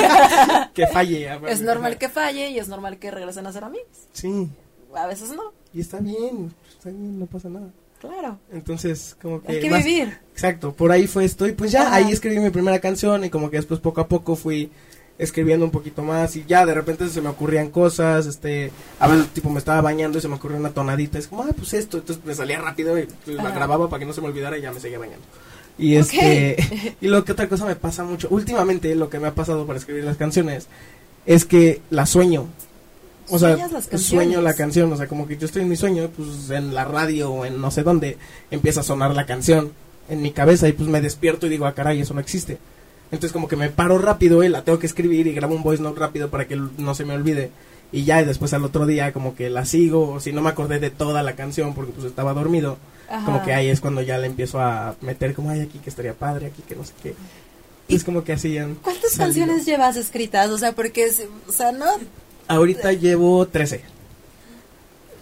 [0.74, 1.28] que falle.
[1.28, 3.88] a- es normal que falle y es normal que regresen a ser amigos.
[4.12, 4.48] Sí,
[4.94, 7.66] A veces no, y está bien, está bien, no pasa nada.
[8.00, 8.38] Claro.
[8.52, 9.52] Entonces, como que...
[9.52, 10.18] Hay que más- vivir.
[10.32, 11.96] Exacto, por ahí fue esto y pues ya Ajá.
[11.96, 14.70] ahí escribí mi primera canción y como que después poco a poco fui
[15.18, 19.28] escribiendo un poquito más y ya de repente se me ocurrían cosas, este, a veces
[19.28, 21.96] tipo me estaba bañando y se me ocurrió una tonadita, es como, ah, pues esto,
[21.98, 24.62] entonces me salía rápido y pues, la grababa para que no se me olvidara y
[24.62, 25.24] ya me seguía bañando.
[25.78, 26.56] Y este,
[27.00, 29.78] y lo que otra cosa me pasa mucho, últimamente lo que me ha pasado para
[29.78, 30.66] escribir las canciones
[31.24, 32.46] es que la sueño.
[33.28, 33.56] O sea,
[33.98, 36.84] sueño la canción, o sea, como que yo estoy en mi sueño, pues en la
[36.84, 38.18] radio o en no sé dónde
[38.50, 39.72] empieza a sonar la canción
[40.08, 42.58] en mi cabeza y pues me despierto y digo, ah, caray, eso no existe.
[43.10, 45.82] Entonces como que me paro rápido y la tengo que escribir y grabo un voice
[45.82, 47.50] note rápido para que no se me olvide.
[47.92, 50.50] Y ya, y después al otro día como que la sigo, o si no me
[50.50, 53.24] acordé de toda la canción porque pues estaba dormido, Ajá.
[53.24, 56.14] como que ahí es cuando ya le empiezo a meter como, ay, aquí que estaría
[56.14, 57.14] padre, aquí que no sé qué.
[57.88, 58.74] Es como que hacían...
[58.82, 60.50] ¿Cuántas canciones llevas escritas?
[60.50, 61.08] O sea, porque,
[61.48, 61.86] o sea, no,
[62.48, 63.80] Ahorita llevo 13.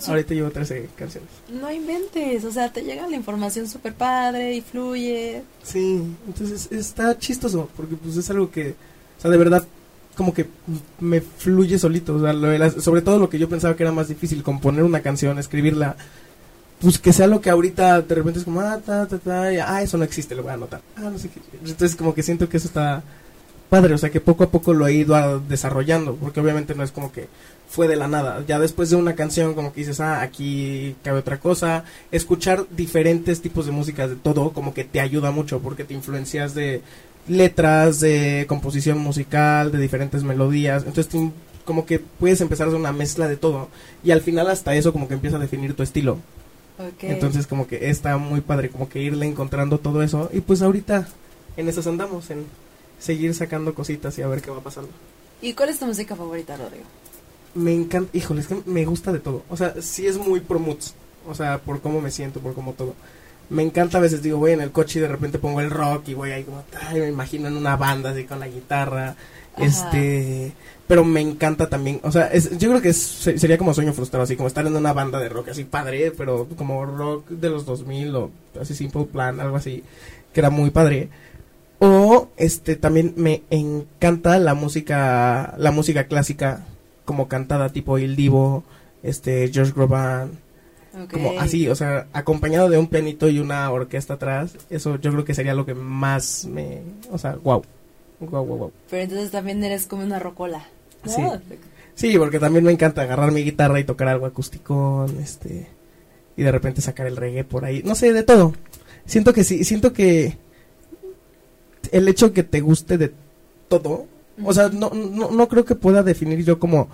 [0.07, 1.31] Ahorita llevo 13 canciones.
[1.49, 2.45] no inventes.
[2.45, 5.43] O sea, te llega la información súper padre y fluye.
[5.63, 8.71] Sí, entonces está chistoso, porque pues es algo que,
[9.19, 9.65] o sea, de verdad,
[10.15, 10.47] como que
[11.01, 13.83] me fluye solito, o sea, lo de las- sobre todo lo que yo pensaba que
[13.83, 15.97] era más difícil, componer una canción, escribirla,
[16.81, 19.57] pues que sea lo que ahorita de repente es como, ah, ta, ta, ta, y,
[19.57, 22.23] ah, eso no existe, lo voy a anotar, ah, no sé qué, entonces como que
[22.23, 23.03] siento que eso está
[23.69, 26.83] padre, o sea, que poco a poco lo he ido a- desarrollando, porque obviamente no
[26.85, 27.29] es como que
[27.69, 31.19] fue de la nada, ya después de una canción como que dices, ah, aquí cabe
[31.21, 35.83] otra cosa, escuchar diferentes tipos de música de todo como que te ayuda mucho porque
[35.85, 36.83] te influencias de
[37.27, 41.31] letras, de composición musical, de diferentes melodías, entonces te-
[41.65, 43.69] como que puedes empezar a hacer una mezcla de todo
[44.05, 46.19] y al final hasta eso como que empieza a definir tu estilo.
[47.13, 50.29] Entonces como que está muy padre como que irle encontrando todo eso.
[50.33, 51.09] Y pues ahorita
[51.57, 52.45] en esas andamos, en
[53.05, 54.91] seguir sacando cositas y a ver qué va pasando.
[55.43, 56.85] ¿Y cuál es tu música favorita, Rodrigo?
[57.55, 59.43] Me encanta, híjole, es que me gusta de todo.
[59.49, 60.95] O sea, sí es muy pro moods.
[61.29, 62.95] O sea, por cómo me siento, por cómo todo.
[63.51, 66.09] Me encanta a veces, digo, voy en el coche y de repente pongo el rock
[66.09, 69.17] y voy ahí como, ay, me imagino en una banda así con la guitarra.
[69.57, 69.65] Ajá.
[69.65, 70.53] Este,
[70.89, 73.93] pero me encanta también, o sea, es- yo creo que es- se- sería como sueño
[73.93, 77.51] frustrado, así como estar en una banda de rock así padre, pero como rock de
[77.51, 79.85] los 2000 o así Simple Plan, algo así,
[80.33, 81.09] que era muy padre.
[81.87, 86.65] O este también me encanta la música la música clásica
[87.05, 88.65] como cantada tipo Il Divo,
[89.03, 90.31] este George Groban,
[91.13, 95.27] como así, o sea, acompañado de un pianito y una orquesta atrás, eso yo creo
[95.27, 97.63] que sería lo que más me, o sea, wow.
[98.21, 98.73] Wow, wow, wow.
[98.89, 100.65] Pero entonces también eres como una rocola.
[101.05, 101.13] ¿no?
[101.13, 101.23] Sí.
[101.95, 105.67] Sí, porque también me encanta agarrar mi guitarra y tocar algo acústico, este
[106.37, 108.55] y de repente sacar el reggae por ahí, no sé, de todo.
[109.05, 110.39] Siento que sí, siento que
[111.95, 113.13] el hecho que te guste de
[113.69, 114.07] todo,
[114.43, 116.89] o sea, no, no, no creo que pueda definir yo como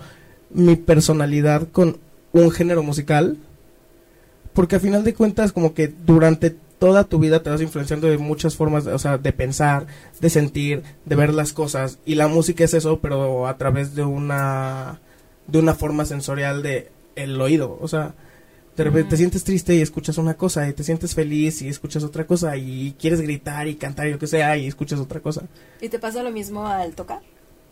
[0.51, 1.97] mi personalidad con
[2.33, 3.37] un género musical,
[4.53, 8.19] porque a final de cuentas como que durante toda tu vida te vas influenciando de
[8.19, 9.87] muchas formas, o sea, de pensar,
[10.19, 14.03] de sentir, de ver las cosas, y la música es eso, pero a través de
[14.03, 14.99] una,
[15.47, 18.13] de una forma sensorial de el oído, o sea,
[18.77, 22.03] de repente te sientes triste y escuchas una cosa, y te sientes feliz y escuchas
[22.03, 25.43] otra cosa, y quieres gritar y cantar y lo que sea, y escuchas otra cosa.
[25.81, 27.19] ¿Y te pasa lo mismo al tocar?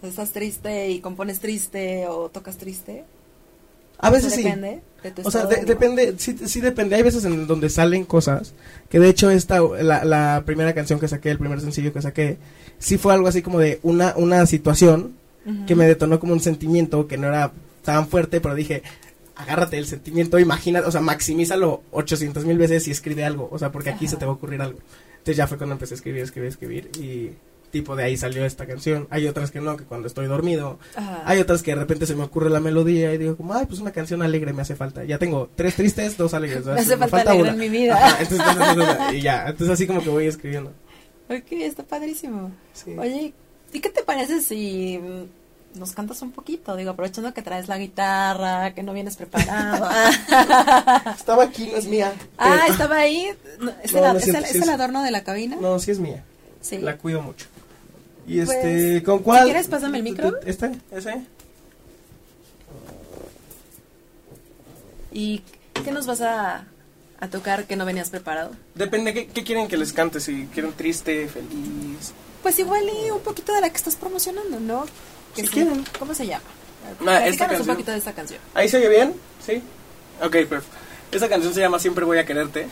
[0.04, 3.04] ¿Estás triste y compones triste o tocas triste?
[4.02, 4.44] A veces sí.
[4.44, 6.96] Depende de tu O sea, de- depende, sí, sí depende.
[6.96, 8.54] Hay veces en donde salen cosas.
[8.90, 12.38] Que de hecho esta, la, la primera canción que saqué, el primer sencillo que saqué,
[12.78, 15.66] sí fue algo así como de una, una situación Ujú.
[15.66, 17.52] que me detonó como un sentimiento que no era
[17.84, 18.84] tan fuerte, pero dije,
[19.40, 23.48] agárrate el sentimiento, imagina, o sea, maximízalo 800 mil veces y escribe algo.
[23.52, 24.12] O sea, porque aquí Ajá.
[24.12, 24.80] se te va a ocurrir algo.
[25.12, 27.32] Entonces ya fue cuando empecé a escribir, escribir, escribir y
[27.72, 29.08] tipo de ahí salió esta canción.
[29.10, 31.22] Hay otras que no, que cuando estoy dormido Ajá.
[31.26, 33.80] hay otras que de repente se me ocurre la melodía y digo como, ay, pues
[33.80, 35.06] una canción alegre me hace falta.
[35.06, 36.66] Ya tengo tres tristes, dos alegres.
[36.66, 37.96] Me hace falta alegre en mi vida.
[37.96, 40.74] Ajá, entonces, entonces, entonces, y ya, entonces así como que voy escribiendo.
[41.30, 42.52] Ok, está padrísimo.
[42.74, 42.96] Sí.
[42.98, 43.34] Oye,
[43.72, 45.00] ¿y qué te parece si
[45.76, 46.76] nos cantas un poquito?
[46.76, 49.88] Digo, aprovechando que traes la guitarra, que no vienes preparado.
[51.18, 52.14] Estaba aquí, no es mía.
[52.38, 53.28] ah, pero- estaba ahí.
[53.60, 55.12] No, ¿Es, No, el, no es es cierto, el- sí es el es- adorno de
[55.12, 55.58] la cabina?
[55.60, 56.24] No, sí es mía.
[56.62, 56.78] Sí.
[56.80, 57.46] La cuido mucho.
[58.28, 59.46] Y Pues, este, ¿con cuál?
[59.46, 60.34] quieres, pásame el micro.
[60.46, 60.72] ¿Este?
[60.92, 61.24] ¿Ese?
[65.12, 65.42] ¿Y
[65.84, 66.66] qué nos vas a,
[67.20, 68.52] a tocar que no venías preparado?
[68.76, 70.20] Depende, ¿qué, qué quieren que les cante?
[70.20, 72.14] Si quieren triste, feliz.
[72.44, 74.86] Pues igual y un poquito de la que estás promocionando, ¿no?
[75.36, 75.86] Si quieren.
[75.98, 76.44] ¿Cómo se llama?
[76.86, 77.68] Ah, esta Platícanos un canción.
[77.76, 78.40] poquito de esta canción.
[78.54, 79.14] ¿Ahí se oye bien?
[79.46, 79.62] ¿Sí?
[80.22, 80.78] Ok, perfecto.
[81.12, 82.68] Esa canción se llama Siempre voy a quererte.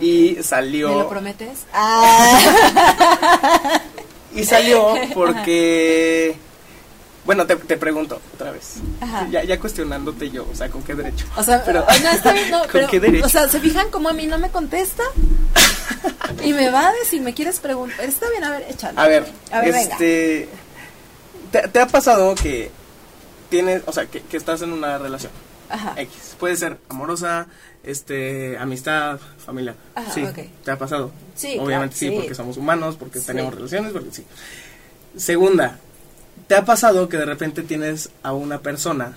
[0.00, 0.88] Y salió...
[0.90, 1.60] ¿Me lo prometes?
[1.72, 3.80] Ah,
[4.34, 6.36] Y salió porque...
[7.24, 8.74] Bueno, te, te pregunto otra vez.
[9.00, 9.26] Ajá.
[9.30, 11.24] Ya, ya cuestionándote yo, o sea, ¿con qué derecho?
[11.36, 13.24] O sea, Pero- no, está bien, no, ¿con pero, qué derecho?
[13.24, 15.02] O sea, ¿se fijan cómo a mí no me contesta?
[16.42, 18.04] Y me va a decir, me quieres preguntar.
[18.04, 19.00] Está bien, a ver, échale.
[19.00, 19.96] A ver, A ver, venga.
[21.62, 22.70] ¿Te, te ha pasado que
[23.48, 25.30] tienes, o sea, que, que estás en una relación?
[25.70, 25.94] Ajá.
[25.96, 26.36] X.
[26.38, 27.46] Puede ser amorosa,
[27.84, 29.76] este, amistad, familia.
[29.94, 30.24] Ajá, sí,
[30.64, 31.12] te ha pasado.
[31.36, 32.14] Sí, Obviamente claro, sí, sí.
[32.16, 33.26] porque somos humanos, porque Sí.
[33.26, 34.24] tenemos relaciones, porque sí.
[35.16, 35.78] Segunda,
[36.48, 39.12] ¿te ha pasado que de repente tienes a una persona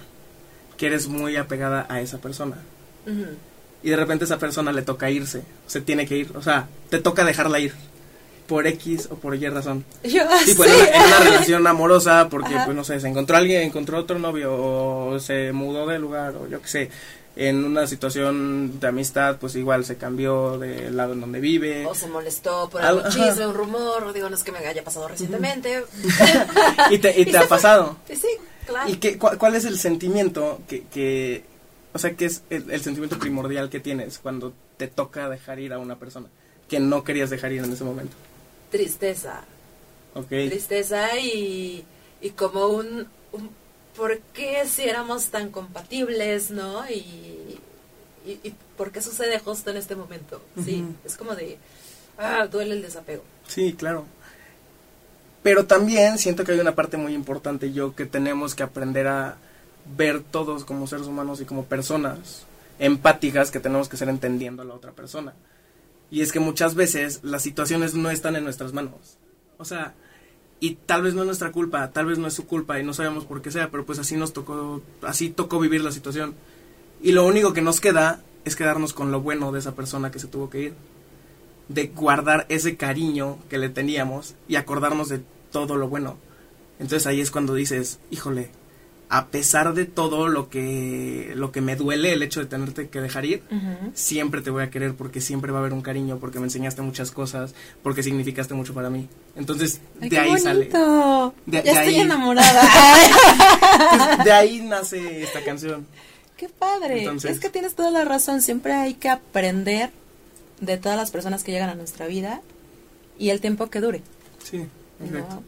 [0.78, 2.58] que eres muy apegada a esa persona?
[3.84, 7.00] Y de repente esa persona le toca irse, se tiene que ir, o sea, te
[7.00, 7.73] toca dejarla ir.
[8.48, 9.84] Por X o por Y razón.
[10.04, 10.70] Yo, Tipo, sí.
[10.70, 12.66] en, una, en una relación amorosa, porque, Ajá.
[12.66, 16.48] pues no sé, se encontró alguien, encontró otro novio, o se mudó de lugar, o
[16.48, 16.90] yo qué sé.
[17.36, 21.86] En una situación de amistad, pues igual se cambió del lado en donde vive.
[21.86, 23.30] O se molestó por Al- algún ajá.
[23.30, 25.84] chisme, un rumor, digo, no es que me haya pasado recientemente.
[26.90, 27.50] y te, y te ha fue.
[27.50, 27.98] pasado.
[28.08, 28.28] Sí, sí,
[28.66, 28.90] claro.
[28.90, 31.44] ¿Y qué, cuál, cuál es el sentimiento que, que
[31.94, 35.74] o sea, qué es el, el sentimiento primordial que tienes cuando te toca dejar ir
[35.74, 36.28] a una persona
[36.68, 38.16] que no querías dejar ir en ese momento?
[38.69, 39.43] Tristeza.
[40.27, 41.86] Tristeza y,
[42.21, 43.49] y como un, un
[43.95, 46.89] ¿por qué si éramos tan compatibles, no?
[46.89, 47.60] Y,
[48.25, 50.41] y, y ¿por qué sucede justo en este momento?
[50.63, 51.58] Sí, es como de,
[52.17, 53.23] ah, duele el desapego.
[53.47, 54.06] Sí, claro.
[55.43, 59.38] Pero también siento que hay una parte muy importante yo que tenemos que aprender a
[59.95, 62.43] ver todos como seres humanos y como personas
[62.80, 65.34] empáticas que tenemos que ser entendiendo a la otra persona.
[66.10, 69.17] Y es que muchas veces las situaciones no están en nuestras manos.
[69.58, 69.93] O sea,
[70.60, 72.93] y tal vez no es nuestra culpa, tal vez no es su culpa y no
[72.93, 76.34] sabemos por qué sea, pero pues así nos tocó, así tocó vivir la situación.
[77.02, 80.20] Y lo único que nos queda es quedarnos con lo bueno de esa persona que
[80.20, 80.74] se tuvo que ir
[81.67, 86.17] de guardar ese cariño que le teníamos y acordarnos de todo lo bueno.
[86.80, 88.52] Entonces ahí es cuando dices, híjole,
[89.10, 93.00] a pesar de todo lo que lo que me duele el hecho de tenerte que
[93.00, 93.41] dejar ir,
[93.93, 96.82] siempre te voy a querer porque siempre va a haber un cariño, porque me enseñaste
[96.82, 99.08] muchas cosas, porque significaste mucho para mí.
[99.38, 100.60] Entonces, Ay, de qué ahí sale.
[100.60, 101.34] bonito.
[101.46, 102.63] De- ya de estoy ahí- enamorada.
[104.24, 105.86] De ahí nace esta canción.
[106.36, 107.00] Qué padre.
[107.00, 108.41] Entonces- es que tienes toda la razón.
[108.41, 109.91] Siempre hay que aprender
[110.60, 112.41] de todas las personas que llegan a nuestra vida
[113.17, 114.02] y el tiempo que dure.
[114.43, 114.65] Sí.
[115.00, 115.43] ¿no?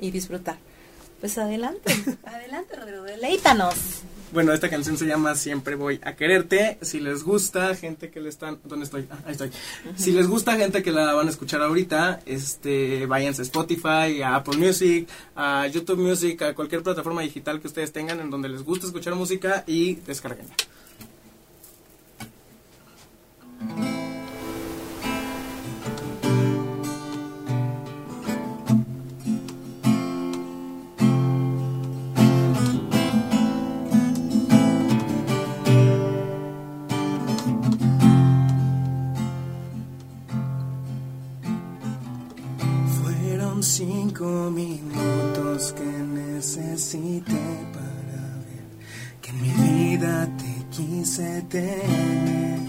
[0.00, 0.56] Y disfrutar.
[1.24, 1.90] Pues adelante.
[2.26, 3.04] adelante, Rodrigo.
[3.04, 3.74] Deleítanos.
[4.34, 6.76] Bueno, esta canción se llama Siempre voy a quererte.
[6.82, 9.06] Si les gusta, gente que le están, ¿dónde estoy?
[9.10, 9.50] Ah, ahí estoy.
[9.96, 14.34] Si les gusta, gente que la van a escuchar ahorita, este, váyanse a Spotify, a
[14.36, 18.62] Apple Music, a YouTube Music, a cualquier plataforma digital que ustedes tengan en donde les
[18.62, 20.54] gusta escuchar música y descarguenla.
[43.84, 47.44] Cinco minutos que necesité
[47.74, 48.66] para ver
[49.20, 49.50] que en mi
[49.96, 52.60] vida te quise tener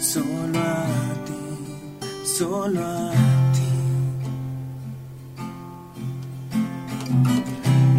[0.00, 1.46] solo a ti,
[2.24, 3.10] solo a
[3.56, 3.72] ti.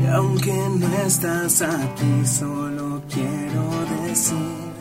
[0.03, 3.63] Y aunque no estás aquí, solo quiero
[4.07, 4.71] decir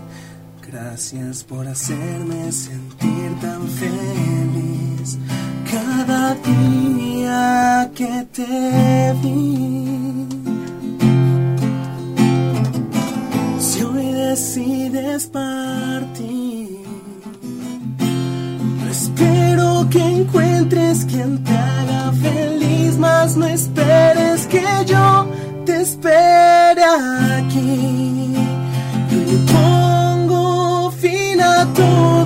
[0.71, 5.19] gracias por hacerme sentir tan feliz
[5.71, 7.00] cada día
[7.95, 10.27] que te vi.
[13.59, 16.81] Si hoy decides partir,
[18.79, 25.27] no espero que encuentres quien te haga feliz, más no esperes que yo
[25.67, 26.85] te espere
[27.39, 28.35] aquí.
[29.11, 32.20] Yo pongo fin a todo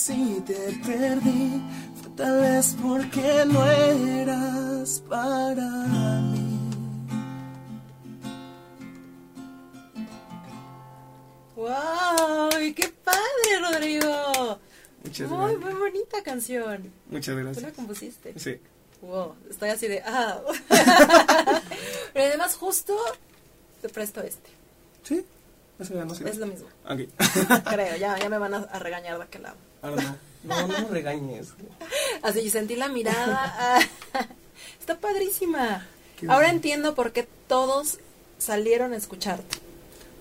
[0.00, 0.54] así te
[0.86, 1.60] perdí,
[2.00, 5.66] fue tal vez porque no eras para
[6.32, 6.70] mí.
[11.56, 12.48] ¡Wow!
[12.74, 14.58] ¡Qué padre, Rodrigo!
[15.04, 15.60] Muchas Muy, gracias.
[15.60, 16.92] muy bonita canción.
[17.10, 17.72] Muchas ¿Tú la gracias.
[17.74, 18.34] compusiste?
[18.38, 18.58] Sí.
[19.02, 20.02] Wow, estoy así de.
[20.06, 20.40] ¡Ah!
[22.14, 22.96] Pero además, justo
[23.82, 24.50] te presto este.
[25.02, 25.24] ¿Sí?
[25.78, 26.68] Es lo mismo.
[26.88, 27.00] Ok.
[27.70, 29.56] Creo, ya, ya me van a, a regañar de aquel lado.
[29.82, 30.16] No.
[30.42, 31.48] No, me regañes.
[32.22, 33.78] Así sentí la mirada.
[34.80, 35.86] Está padrísima.
[36.28, 37.98] Ahora entiendo por qué todos
[38.38, 39.58] salieron a escucharte.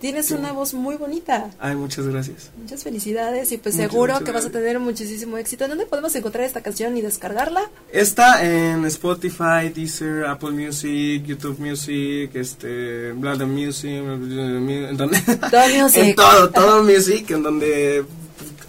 [0.01, 0.59] Tienes Qué una bueno.
[0.59, 1.51] voz muy bonita.
[1.59, 2.51] Ay, muchas gracias.
[2.57, 4.63] Muchas felicidades y pues Muchas, seguro muchas que vas a gracias.
[4.63, 5.67] tener muchísimo éxito.
[5.67, 7.69] ¿Dónde podemos encontrar esta canción y descargarla?
[7.91, 16.01] Está en Spotify, Deezer, Apple Music, YouTube Music, este, Blood Music, en donde, Todo Music.
[16.03, 18.05] en todo, todo Music, en donde,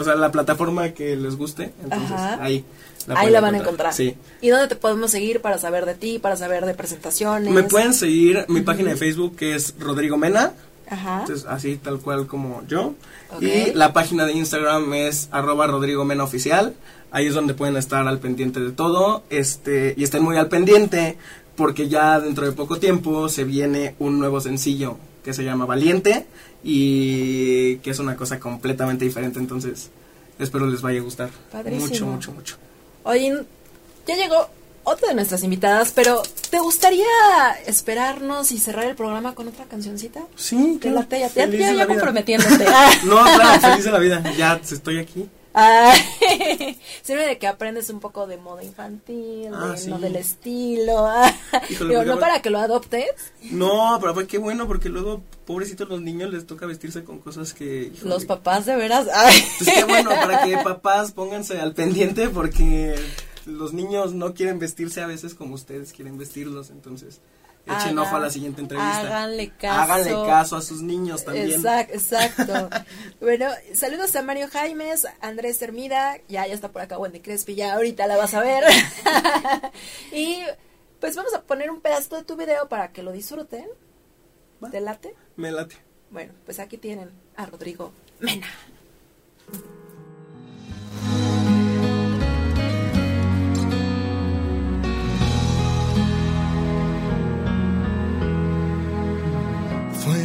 [0.01, 2.43] o sea, la plataforma que les guste, entonces Ajá.
[2.43, 2.65] ahí.
[3.09, 3.95] Ahí pueden la van a encontrar.
[3.95, 4.15] Sí.
[4.41, 7.53] ¿Y dónde te podemos seguir para saber de ti, para saber de presentaciones?
[7.53, 10.53] Me pueden seguir mi página de Facebook que es Rodrigo Mena,
[10.89, 11.21] Ajá.
[11.21, 12.95] entonces así tal cual como yo.
[13.35, 13.43] Ok.
[13.43, 16.75] Y la página de Instagram es arroba Rodrigo Mena Oficial.
[17.11, 19.25] Ahí es donde pueden estar al pendiente de todo.
[19.31, 21.17] Este, y estén muy al pendiente
[21.57, 26.27] porque ya dentro de poco tiempo se viene un nuevo sencillo que se llama Valiente
[26.63, 29.39] y que es una cosa completamente diferente.
[29.39, 29.91] Entonces,
[30.39, 31.31] espero les vaya a gustar.
[31.51, 31.87] Padrísimo.
[31.87, 32.57] Mucho, mucho, mucho.
[33.05, 33.43] Oye,
[34.07, 34.49] ya llegó
[34.85, 37.07] otra de nuestras invitadas, pero ¿te gustaría
[37.67, 40.21] esperarnos y cerrar el programa con otra cancioncita?
[40.37, 41.01] Sí, Te claro.
[41.01, 42.65] late, ya, ya, ya, comprometiéndote.
[43.05, 44.23] No, claro, feliz de la vida.
[44.37, 45.29] Ya estoy aquí.
[45.53, 45.93] Ah,
[47.03, 49.91] sirve de que aprendes un poco de moda infantil, Ah, de, sí.
[49.91, 51.07] no del estilo.
[51.07, 51.35] ah.
[51.69, 53.11] Híjole, Digo, pues no para que lo adoptes.
[53.51, 57.53] No, pero pues qué bueno porque luego, pobrecitos los niños les toca vestirse con cosas
[57.53, 57.91] que...
[57.95, 59.09] híjole, Los papás de veras.
[59.13, 59.43] ay.
[59.59, 62.95] Pues qué bueno, para que papás pónganse al pendiente porque
[63.47, 67.21] los niños no quieren vestirse a veces como ustedes quieren vestirlos, entonces
[67.67, 69.01] echen ojo a la siguiente entrevista.
[69.01, 69.81] háganle caso.
[69.81, 71.51] Háganle caso a sus niños también.
[71.51, 72.71] Exacto, exacto.
[73.21, 77.75] bueno, saludos a Mario Jaimes, Andrés Hermida, ya, ya está por acá Wendy Crespi, ya
[77.75, 78.65] ahorita la vas a ver.
[80.13, 80.39] y
[81.01, 83.67] pues vamos a poner un pedazo de tu video para que lo disfruten.
[84.71, 85.15] ¿Te late?
[85.37, 85.77] Me late.
[86.11, 88.47] Bueno, pues aquí tienen a Rodrigo Mena.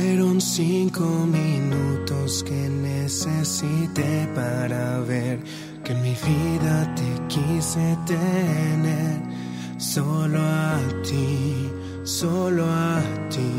[0.06, 5.40] Fueron cinco minutos que necesité para ver
[5.84, 9.18] que en mi vida te quise tener.
[9.80, 11.72] Solo a ti,
[12.04, 13.02] solo a
[13.32, 13.54] ti.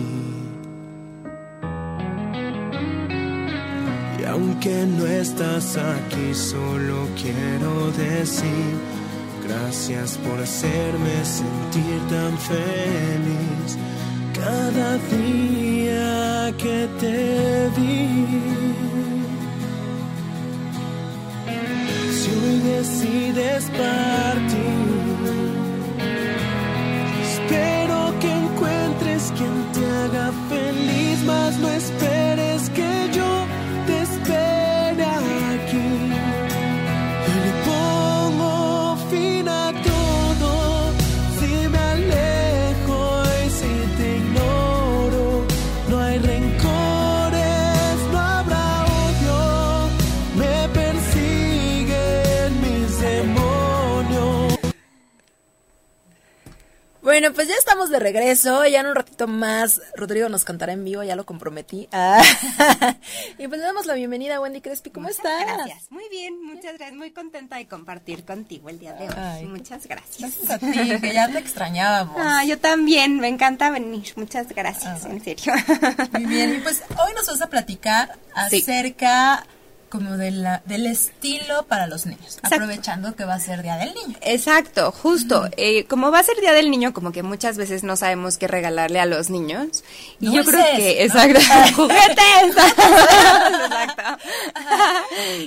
[4.20, 8.70] Y aunque no estás aquí, solo quiero decir
[9.48, 13.76] gracias por hacerme sentir tan feliz.
[14.36, 17.96] Cada día que te vi,
[22.12, 24.78] Si hoy decides partir,
[27.30, 32.35] espero que encuentres quien te haga feliz, más no esperes
[57.16, 58.66] Bueno, pues ya estamos de regreso.
[58.66, 61.88] Ya en un ratito más Rodrigo nos cantará en vivo, ya lo comprometí.
[61.90, 62.22] Ah.
[63.38, 64.90] y pues le damos la bienvenida a Wendy Crespi.
[64.90, 65.46] ¿Cómo Muchas estás?
[65.46, 65.90] Gracias.
[65.90, 66.92] Muy bien, muchas gracias.
[66.92, 69.14] Muy contenta de compartir contigo el día de hoy.
[69.16, 70.18] Ay, muchas gracias.
[70.20, 72.16] Gracias a ti, que ya te extrañábamos.
[72.18, 74.12] Ah, yo también, me encanta venir.
[74.16, 75.54] Muchas gracias, en serio.
[76.12, 78.18] Muy bien, y pues hoy nos vas a platicar
[78.50, 78.62] Sí.
[79.96, 82.56] Como de la, del estilo para los niños, Exacto.
[82.56, 84.18] aprovechando que va a ser Día del Niño.
[84.20, 85.48] Exacto, justo.
[85.56, 88.46] Eh, como va a ser Día del Niño, como que muchas veces no sabemos qué
[88.46, 89.84] regalarle a los niños.
[90.20, 91.04] Y yo creo que, ¿no?
[91.04, 91.40] exacto,
[91.76, 92.16] juguetes.
[93.56, 94.02] exacto.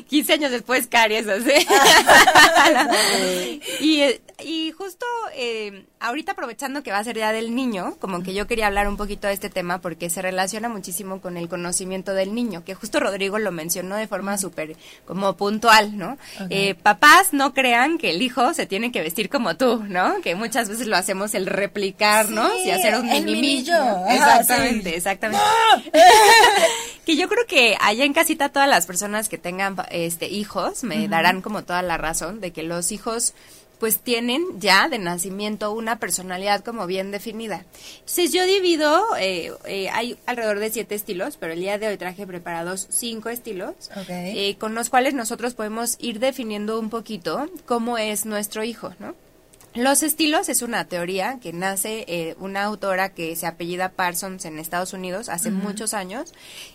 [0.10, 1.68] 15 años después, caries, así.
[3.82, 8.24] y, eh, y justo eh, ahorita aprovechando que va a ser Día del Niño, como
[8.24, 11.50] que yo quería hablar un poquito de este tema porque se relaciona muchísimo con el
[11.50, 14.76] conocimiento del niño, que justo Rodrigo lo mencionó de forma súper
[15.06, 16.18] como puntual, ¿no?
[16.50, 20.22] Eh, papás no crean que el hijo se tiene que vestir como tú, ¿no?
[20.22, 24.96] Que muchas veces lo hacemos el replicarnos Sí, y hacer un el mini Exactamente, sí.
[24.96, 25.44] exactamente.
[27.06, 31.08] que yo creo que allá en casita todas las personas que tengan este hijos me
[31.08, 33.34] darán como toda la razón de que los hijos
[33.80, 37.66] pues tienen ya de nacimiento una personalidad como bien definida.
[38.00, 41.98] Entonces yo divido, eh, eh, hay alrededor de siete estilos, pero el día de hoy
[41.98, 43.74] traje preparados cinco estilos,
[44.08, 49.16] eh, con los cuales nosotros podemos ir definiendo un poquito cómo es nuestro hijo, ¿no?
[49.76, 54.58] Los estilos es una teoría que nace eh, una autora que se apellida Parsons en
[54.58, 56.34] Estados Unidos hace muchos años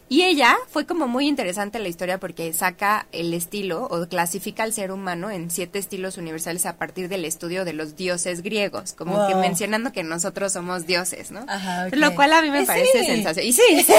[0.09, 4.72] y ella fue como muy interesante la historia porque saca el estilo o clasifica al
[4.72, 9.26] ser humano en siete estilos universales a partir del estudio de los dioses griegos, como
[9.26, 11.45] que mencionando que nosotros somos dioses, ¿no?
[11.49, 11.97] Ajá, ok.
[11.97, 13.07] Lo cual a mí me Y parece sí.
[13.07, 13.49] sensacional.
[13.49, 13.92] Y sí, y sí.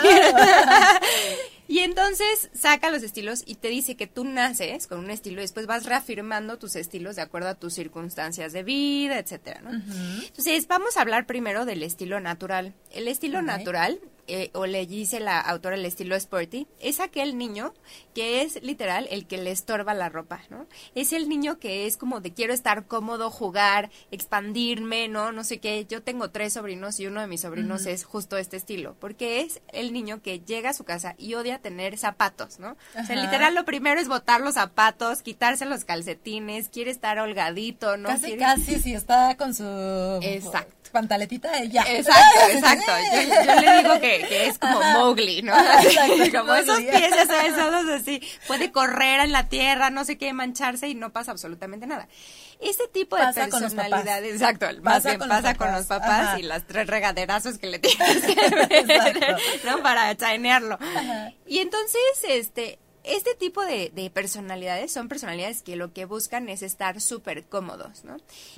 [1.70, 5.42] Y entonces saca los estilos y te dice que tú naces con un estilo y
[5.42, 9.70] después vas reafirmando tus estilos de acuerdo a tus circunstancias de vida, etcétera, ¿no?
[9.70, 12.74] Entonces, vamos a hablar primero del estilo natural.
[12.90, 14.00] El estilo natural,
[14.32, 17.74] eh, o le dice la autora el estilo sporty, es aquel niño
[18.14, 20.66] que es literal el que le estorba la ropa, ¿no?
[20.94, 25.32] Es el niño que es como de quiero estar cómodo, jugar, expandirme, ¿no?
[25.32, 25.86] No sé qué.
[25.86, 29.60] Yo tengo tres sobrinos y uno de mis sobrinos es justo este estilo, porque es
[29.72, 32.76] el niño que llega a su casa y odia tener zapatos, ¿no?
[33.00, 37.96] O sea, literal lo primero es botar los zapatos, quitarse los calcetines, quiere estar holgadito,
[37.96, 38.08] ¿no?
[38.08, 39.64] Casi, Quiere- casi, si está con su
[40.22, 40.79] Exacto.
[40.90, 41.82] Pantaletita, ya.
[41.82, 42.92] Exacto, exacto.
[43.12, 45.54] Yo, yo le digo que, que es como Mowgli, ¿no?
[45.54, 48.22] Ajá, exacto, como esos pies, ya sabes, así.
[48.46, 52.08] Puede correr en la tierra, no sé qué, mancharse y no pasa absolutamente nada.
[52.60, 56.20] Este tipo de Pasa personalidades, exacto, Pasa más bien con los pasa con los papás
[56.28, 56.38] ajá.
[56.38, 58.34] y las tres regaderazos que le tienes que
[58.84, 59.36] ver.
[59.64, 59.82] ¿no?
[59.82, 60.78] Para chainearlo.
[61.46, 62.78] Y entonces, este,
[63.10, 68.04] este tipo de, de personalidades son personalidades que lo que buscan es estar súper cómodos,
[68.04, 68.16] ¿no?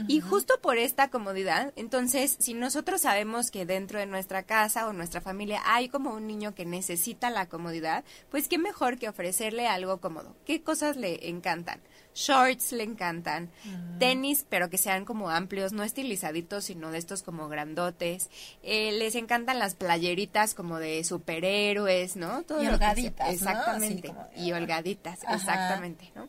[0.09, 4.93] Y justo por esta comodidad, entonces, si nosotros sabemos que dentro de nuestra casa o
[4.93, 9.67] nuestra familia hay como un niño que necesita la comodidad, pues qué mejor que ofrecerle
[9.67, 10.37] algo cómodo.
[10.45, 11.81] ¿Qué cosas le encantan?
[12.15, 13.51] Shorts le encantan,
[13.99, 18.29] tenis, pero que sean como amplios, no estilizaditos, sino de estos como grandotes.
[18.63, 22.43] Eh, les encantan las playeritas como de superhéroes, ¿no?
[22.43, 23.33] Todo Y sea- holgaditas, ¿no?
[23.33, 24.09] Exactamente.
[24.09, 25.35] Como- Y holgaditas, Ajá.
[25.37, 26.29] exactamente, ¿no?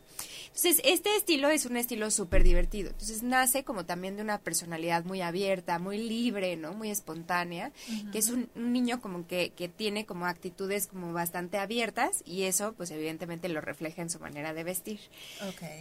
[0.54, 2.90] Entonces, este estilo es un estilo súper divertido.
[2.90, 6.74] Entonces, nace como también de una personalidad muy abierta, muy libre, ¿no?
[6.74, 7.72] Muy espontánea,
[8.12, 12.44] que es un, un niño como que, que tiene como actitudes como bastante abiertas y
[12.44, 15.00] eso, pues evidentemente lo refleja en su manera de vestir.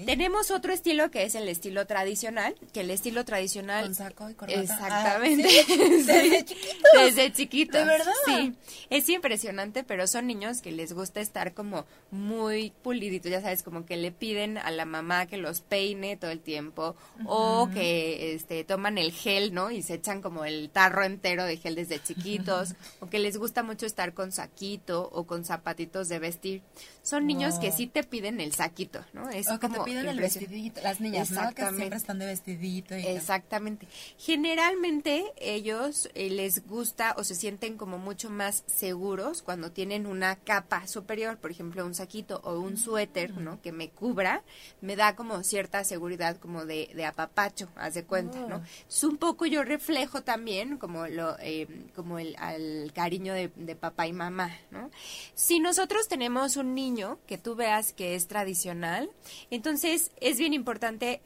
[0.07, 3.85] Tenemos otro estilo que es el estilo tradicional, que el estilo tradicional...
[3.85, 4.59] Con saco y corbata.
[4.59, 5.47] Exactamente.
[5.47, 5.77] Ah, ¿sí?
[6.07, 6.91] Desde chiquitos.
[6.93, 7.79] Desde chiquitos.
[7.79, 8.13] ¿De verdad?
[8.25, 8.53] Sí.
[8.89, 13.85] Es impresionante, pero son niños que les gusta estar como muy puliditos, ya sabes, como
[13.85, 16.95] que le piden a la mamá que los peine todo el tiempo
[17.25, 19.71] o que este toman el gel, ¿no?
[19.71, 23.63] Y se echan como el tarro entero de gel desde chiquitos o que les gusta
[23.63, 26.61] mucho estar con saquito o con zapatitos de vestir.
[27.01, 29.29] Son niños que sí te piden el saquito, ¿no?
[29.29, 31.41] Es o que te piden el vestidito, las niñas, ¿no?
[31.41, 31.77] Que Exactamente.
[31.77, 32.97] siempre están de vestidito.
[32.97, 33.87] Y Exactamente.
[34.17, 40.37] Generalmente ellos eh, les gusta o se sienten como mucho más seguros cuando tienen una
[40.37, 43.61] capa superior, por ejemplo, un saquito o un suéter, ¿no?
[43.61, 44.43] Que me cubra,
[44.81, 48.63] me da como cierta seguridad como de, de apapacho, haz de cuenta, ¿no?
[48.87, 53.75] Es un poco yo reflejo también como lo, eh, como el al cariño de, de
[53.75, 54.89] papá y mamá, ¿no?
[55.35, 59.09] Si nosotros tenemos un niño que tú veas que es tradicional,
[59.51, 61.21] entonces es bien importante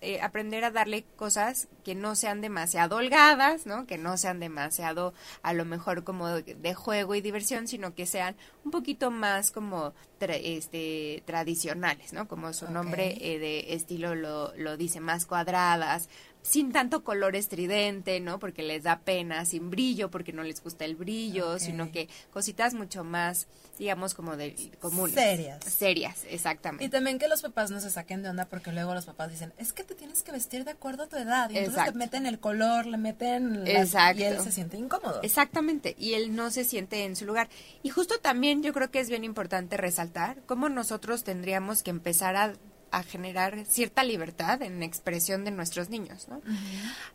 [0.00, 3.86] eh, aprender a darle cosas que no sean demasiado holgadas, ¿no?
[3.86, 8.34] Que no sean demasiado a lo mejor como de, juego y diversión, sino que sean
[8.64, 12.26] un poquito más como tra- este tradicionales, ¿no?
[12.26, 16.08] Como su nombre eh, de estilo lo, lo dice, más cuadradas,
[16.42, 18.38] sin tanto color estridente, ¿no?
[18.38, 22.74] Porque les da pena, sin brillo, porque no les gusta el brillo, sino que cositas
[22.74, 23.46] mucho más,
[23.78, 25.14] digamos, como de comunes.
[25.14, 25.64] Serias.
[25.64, 26.88] Serias, Y exactamente.
[26.88, 29.72] también que los papás no se saquen de onda porque luego los papás dicen, es
[29.72, 31.50] que te tienes que vestir de acuerdo a tu edad.
[31.50, 31.98] Y entonces Exacto.
[31.98, 33.64] le meten el color, le meten...
[33.64, 34.20] las- Exacto.
[34.20, 35.20] Y él se siente incómodo.
[35.22, 37.48] Exactamente, y él no se siente en su lugar.
[37.82, 42.36] Y justo también yo creo que es bien importante resaltar cómo nosotros tendríamos que empezar
[42.36, 42.52] a,
[42.96, 46.40] a generar cierta libertad en la expresión de nuestros niños, ¿no?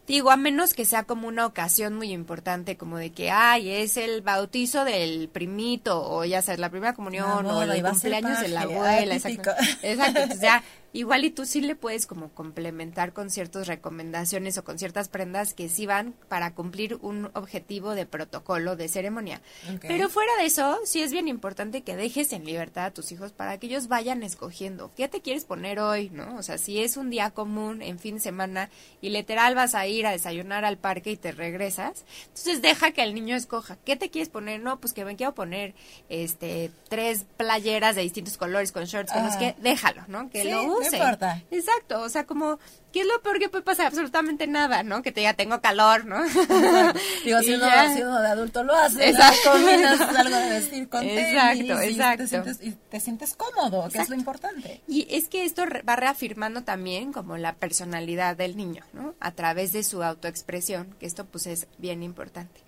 [0.08, 3.98] Digo, a menos que sea como una ocasión muy importante, como de que, ay, es
[3.98, 8.42] el bautizo del primito, o ya sabes, la primera comunión, La o boda, el cumpleaños
[8.42, 9.14] de la abuela.
[9.14, 9.52] ah, exacto.
[9.82, 10.64] Exacto, ya
[10.94, 15.54] igual y tú sí le puedes como complementar con ciertas recomendaciones o con ciertas prendas
[15.54, 19.42] que sí van para cumplir un objetivo de protocolo de ceremonia.
[19.82, 23.32] Pero fuera de eso, sí es bien importante que dejes en libertad a tus hijos
[23.32, 26.38] para que ellos vayan escogiendo qué te quieres poner hoy, ¿no?
[26.38, 28.70] O sea, si es un día común en fin de semana
[29.02, 33.04] y literal vas a ir a desayunar al parque y te regresas, entonces deja que
[33.04, 35.74] el niño escoja qué te quieres poner, no, pues que me quiero poner
[36.10, 39.54] este tres playeras de distintos colores con shorts, con no sé Ajá.
[39.56, 40.30] qué, déjalo, ¿no?
[40.30, 41.42] Que Sí, lo no importa.
[41.52, 42.60] Exacto, o sea, como
[42.92, 43.88] ¿qué es lo peor que puede pasar?
[43.88, 45.02] Absolutamente nada, ¿no?
[45.02, 46.24] Que te diga tengo calor, ¿no?
[47.24, 49.52] Digo, si uno, si uno de adulto lo hace, Exacto.
[49.52, 52.24] combinas algo de vestir con Exacto, tenis y exacto.
[52.24, 54.82] Te sientes, y te sientes cómodo, que es lo importante.
[54.88, 59.16] Y es que esto va reafirmando también como la personalidad del niño, ¿no?
[59.20, 62.62] A través de su autoexpresión, que esto pues es bien importante.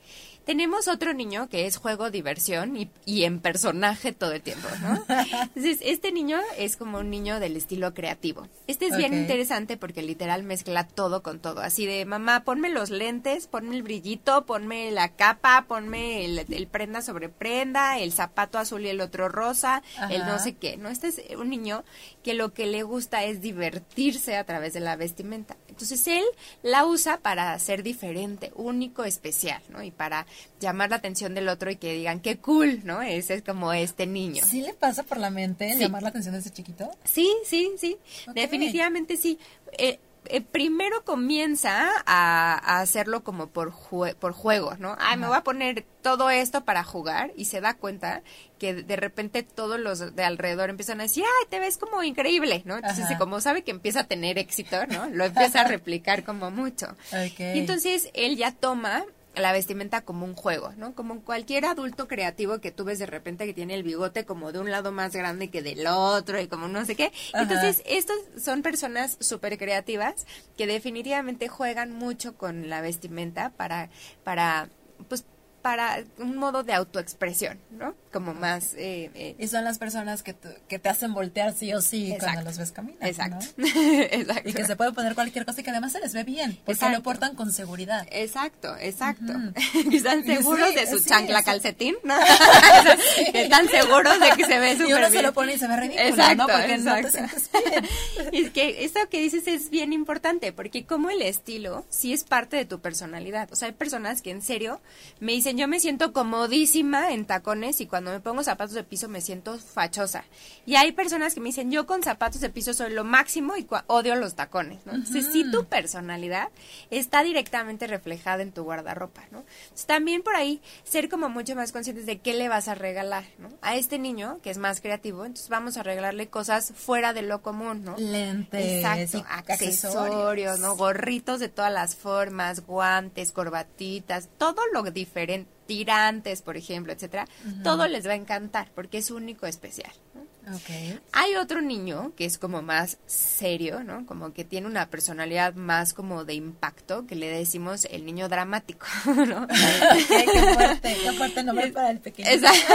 [0.45, 5.03] Tenemos otro niño que es juego, diversión y, y en personaje todo el tiempo, ¿no?
[5.55, 8.47] Entonces, este niño es como un niño del estilo creativo.
[8.67, 11.61] Este es bien interesante porque literal mezcla todo con todo.
[11.61, 16.67] Así de, mamá, ponme los lentes, ponme el brillito, ponme la capa, ponme el, el
[16.67, 20.89] prenda sobre prenda, el zapato azul y el otro rosa, el no sé qué, ¿no?
[20.89, 21.83] Este es un niño
[22.23, 25.55] que lo que le gusta es divertirse a través de la vestimenta.
[25.81, 26.23] Entonces él
[26.63, 29.81] la usa para ser diferente, único, especial, ¿no?
[29.83, 30.27] Y para
[30.59, 33.01] llamar la atención del otro y que digan, qué cool, ¿no?
[33.01, 34.43] Ese es como este niño.
[34.45, 35.79] ¿Sí le pasa por la mente Sí.
[35.79, 36.89] llamar la atención de ese chiquito?
[37.03, 37.97] Sí, sí, sí,
[38.35, 39.39] definitivamente sí.
[39.77, 44.95] Eh, eh, primero comienza a, a hacerlo como por, jue- por juego, ¿no?
[44.99, 48.21] Ay, me voy a poner todo esto para jugar y se da cuenta
[48.59, 52.61] que de repente todos los de alrededor empiezan a decir, ay, te ves como increíble,
[52.65, 52.75] ¿no?
[52.75, 53.17] Entonces, Ajá.
[53.17, 55.07] como sabe que empieza a tener éxito, ¿no?
[55.09, 56.95] Lo empieza a replicar como mucho.
[57.55, 59.03] Y entonces él ya toma
[59.35, 60.93] la vestimenta como un juego, ¿no?
[60.93, 64.59] Como cualquier adulto creativo que tú ves de repente que tiene el bigote como de
[64.59, 67.11] un lado más grande que del otro y como no sé qué.
[67.33, 67.43] Ajá.
[67.43, 70.25] Entonces, estos son personas súper creativas
[70.57, 73.89] que definitivamente juegan mucho con la vestimenta para,
[74.23, 74.69] para,
[75.07, 75.25] pues,
[75.61, 77.95] para un modo de autoexpresión, ¿no?
[78.11, 78.73] Como más...
[78.75, 82.11] Eh, eh, Y son las personas que, te- que te hacen voltear sí o sí
[82.11, 82.25] Exacto.
[82.33, 83.07] cuando los ves caminar.
[83.07, 83.45] Exacto.
[83.57, 83.67] ¿no?
[84.11, 84.49] Exacto.
[84.49, 86.73] Y que se puede poner cualquier cosa y que además se les ve bien, porque
[86.73, 86.97] Exacto.
[86.97, 88.05] lo portan con seguridad.
[88.11, 89.31] Exacto, exacto.
[89.33, 89.53] Ujú.
[89.95, 92.15] Están Y seguros sí, de su sí, chancla calcetín, ¿no?
[93.33, 95.23] Están seguros de que se ve Y súper uno se bien.
[95.25, 96.47] lo pone y se ve ridículo, Exacto, ¿no?
[96.47, 97.11] Porque no te exacto.
[97.11, 98.33] sientes bien.
[98.33, 102.23] Y es que esto que dices es bien importante, porque como el estilo sí es
[102.23, 103.51] parte de tu personalidad.
[103.51, 104.81] O sea, hay personas que en serio
[105.19, 109.07] me dicen, yo me siento comodísima en tacones y cuando me pongo zapatos de piso
[109.07, 110.23] me siento fachosa.
[110.65, 113.67] Y hay personas que me dicen, yo con zapatos de piso soy lo máximo y
[113.87, 114.93] odio los tacones, ¿no?
[114.93, 116.49] Entonces, sí tu personalidad
[116.89, 119.43] está directamente reflejada en tu guardarropa, ¿no?
[119.63, 123.23] Entonces, también por ahí ser como mucho más conscientes de qué le vas a regalar,
[123.39, 123.49] ¿no?
[123.61, 127.41] A este niño, que es más creativo, entonces vamos a regalarle cosas fuera de lo
[127.41, 127.95] común, ¿no?
[127.97, 130.75] Lentes, Exacto, y accesorios, ¿no?
[130.75, 135.40] Gorritos de todas las formas, guantes, corbatitas, todo lo diferente,
[135.71, 137.25] tirantes, por ejemplo, etcétera,
[137.63, 139.93] todo les va a encantar porque es único, especial.
[140.13, 140.53] ¿no?
[140.53, 140.99] Ok.
[141.13, 144.05] Hay otro niño que es como más serio, ¿no?
[144.05, 148.85] Como que tiene una personalidad más como de impacto, que le decimos el niño dramático,
[149.05, 149.47] ¿no?
[150.09, 152.29] qué, qué fuerte, qué fuerte nombre para el pequeño.
[152.29, 152.73] Exacto.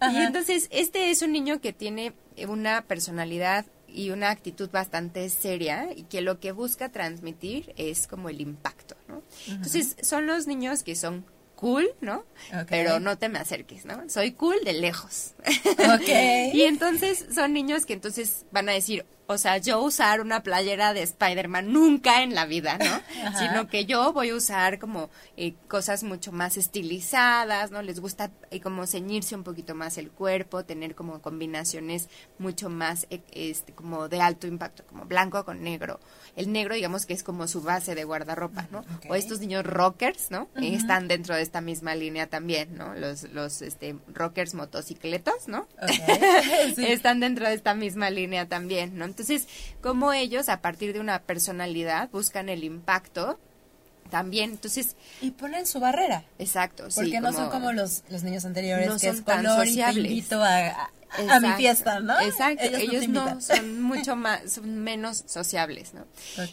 [0.12, 2.12] y entonces, este es un niño que tiene
[2.46, 8.28] una personalidad y una actitud bastante seria y que lo que busca transmitir es como
[8.28, 9.24] el impacto, ¿no?
[9.48, 11.24] Entonces, son los niños que son
[11.60, 12.24] cool, ¿no?
[12.68, 14.08] Pero no te me acerques, ¿no?
[14.08, 15.34] Soy cool de lejos.
[15.78, 16.08] Ok.
[16.54, 20.92] y entonces son niños que entonces van a decir, o sea, yo usar una playera
[20.92, 23.38] de Spider-Man nunca en la vida, ¿no?
[23.38, 27.80] Sino que yo voy a usar como eh, cosas mucho más estilizadas, ¿no?
[27.80, 32.08] Les gusta eh, como ceñirse un poquito más el cuerpo, tener como combinaciones
[32.38, 36.00] mucho más eh, este, como de alto impacto, como blanco con negro.
[36.34, 38.80] El negro, digamos que es como su base de guardarropa, ¿no?
[38.80, 39.10] Ok.
[39.10, 40.48] O estos niños rockers, ¿no?
[40.56, 42.94] Están dentro de esta misma línea también, ¿no?
[42.94, 45.68] Los, los este, rockers motocicletos, ¿no?
[46.74, 46.84] Sí.
[46.86, 49.04] están dentro de esta misma línea también, ¿no?
[49.20, 49.46] Entonces,
[49.82, 53.38] como ellos, a partir de una personalidad, buscan el impacto
[54.10, 54.50] también.
[54.50, 56.24] Entonces, Y ponen su barrera.
[56.38, 57.00] exacto, sí.
[57.00, 59.64] Porque no son como los, los niños anteriores No que es son tan color y
[59.64, 60.10] te sociables.
[60.10, 60.90] invito a, a-
[61.28, 62.18] a mi fiesta, ¿no?
[62.20, 66.06] Exacto, ellos, no, son mucho más, son menos sociables, ¿no?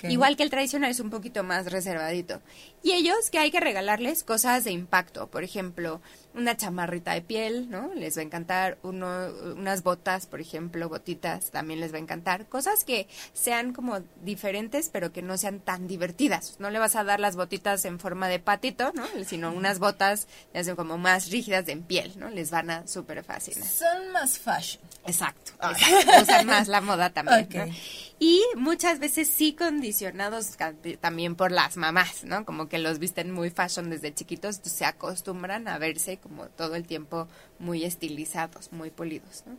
[0.04, 2.42] Igual que el tradicional es un poquito más reservadito.
[2.84, 6.02] Y ellos que hay que regalarles cosas de impacto, por ejemplo,
[6.38, 7.94] una chamarrita de piel, ¿no?
[7.96, 9.08] Les va a encantar, uno,
[9.56, 12.46] unas botas, por ejemplo, botitas, también les va a encantar.
[12.48, 16.56] Cosas que sean como diferentes, pero que no sean tan divertidas.
[16.60, 19.06] No le vas a dar las botitas en forma de patito, ¿no?
[19.26, 22.30] Sino unas botas ya son como más rígidas de en piel, ¿no?
[22.30, 23.68] Les van a súper fascinar.
[23.68, 24.84] Son más fashion.
[25.06, 26.22] Exacto, exacto.
[26.22, 27.38] Usan más la moda también.
[27.48, 27.56] Ok.
[27.56, 27.74] ¿no?
[28.20, 30.58] Y muchas veces sí condicionados
[31.00, 32.46] también por las mamás, ¿no?
[32.46, 36.88] Como que los visten muy fashion desde chiquitos, se acostumbran a verse como todo el
[36.88, 37.28] tiempo
[37.60, 39.58] muy estilizados, muy polidos, ¿no?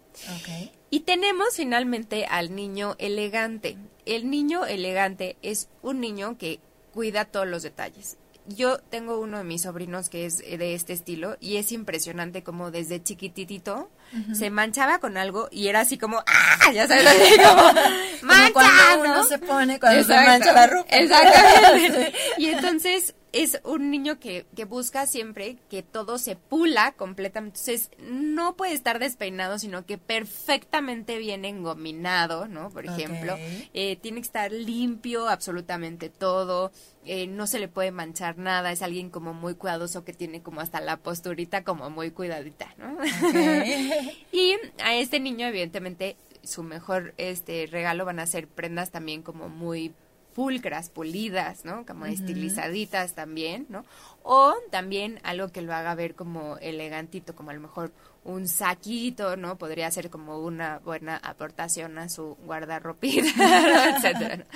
[0.91, 3.77] Y tenemos finalmente al niño elegante.
[4.07, 6.59] El niño elegante es un niño que
[6.93, 8.17] cuida todos los detalles.
[8.49, 12.71] Yo tengo uno de mis sobrinos que es de este estilo y es impresionante como
[12.71, 13.91] desde chiquititito
[14.33, 16.73] se manchaba con algo y era así como, ¡ah!
[16.73, 17.63] Ya sabes, así como,
[18.21, 18.53] Como ¡mancha!
[18.55, 19.13] cuando ¿no?
[19.13, 20.31] uno se pone cuando se Exacto.
[20.31, 20.97] mancha la ropa.
[20.97, 22.15] Exactamente.
[22.39, 27.59] y entonces es un niño que, que busca siempre que todo se pula completamente.
[27.59, 32.71] Entonces no puede estar despeinado, sino que perfectamente bien engominado, ¿no?
[32.71, 33.37] Por ejemplo.
[33.75, 36.73] Eh, tiene que estar limpio absolutamente todo.
[37.05, 38.73] eh, no se le puede manchar nada.
[38.73, 42.97] Es alguien como muy cuidadoso que tiene como hasta la posturita como muy cuidadita, ¿no?
[44.33, 49.49] Y a este niño, evidentemente, su mejor este regalo van a ser prendas también como
[49.49, 49.93] muy
[50.39, 51.85] pulcras, pulidas, ¿no?
[51.85, 53.85] Como estilizaditas también, ¿no?
[54.23, 57.91] O también algo que lo haga ver como elegantito, como a lo mejor
[58.23, 59.59] un saquito, ¿no?
[59.59, 63.27] Podría ser como una buena aportación a su guardarropita,
[63.97, 64.47] etcétera.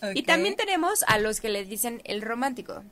[0.00, 0.12] ¿no?
[0.14, 2.82] Y también tenemos a los que les dicen el romántico.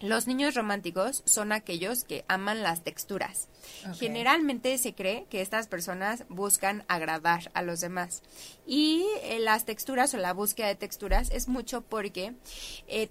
[0.00, 3.48] Los niños románticos son aquellos que aman las texturas.
[3.98, 8.22] Generalmente se cree que estas personas buscan agradar a los demás.
[8.66, 12.34] Y eh, las texturas o la búsqueda de texturas es mucho porque
[12.86, 13.08] eh,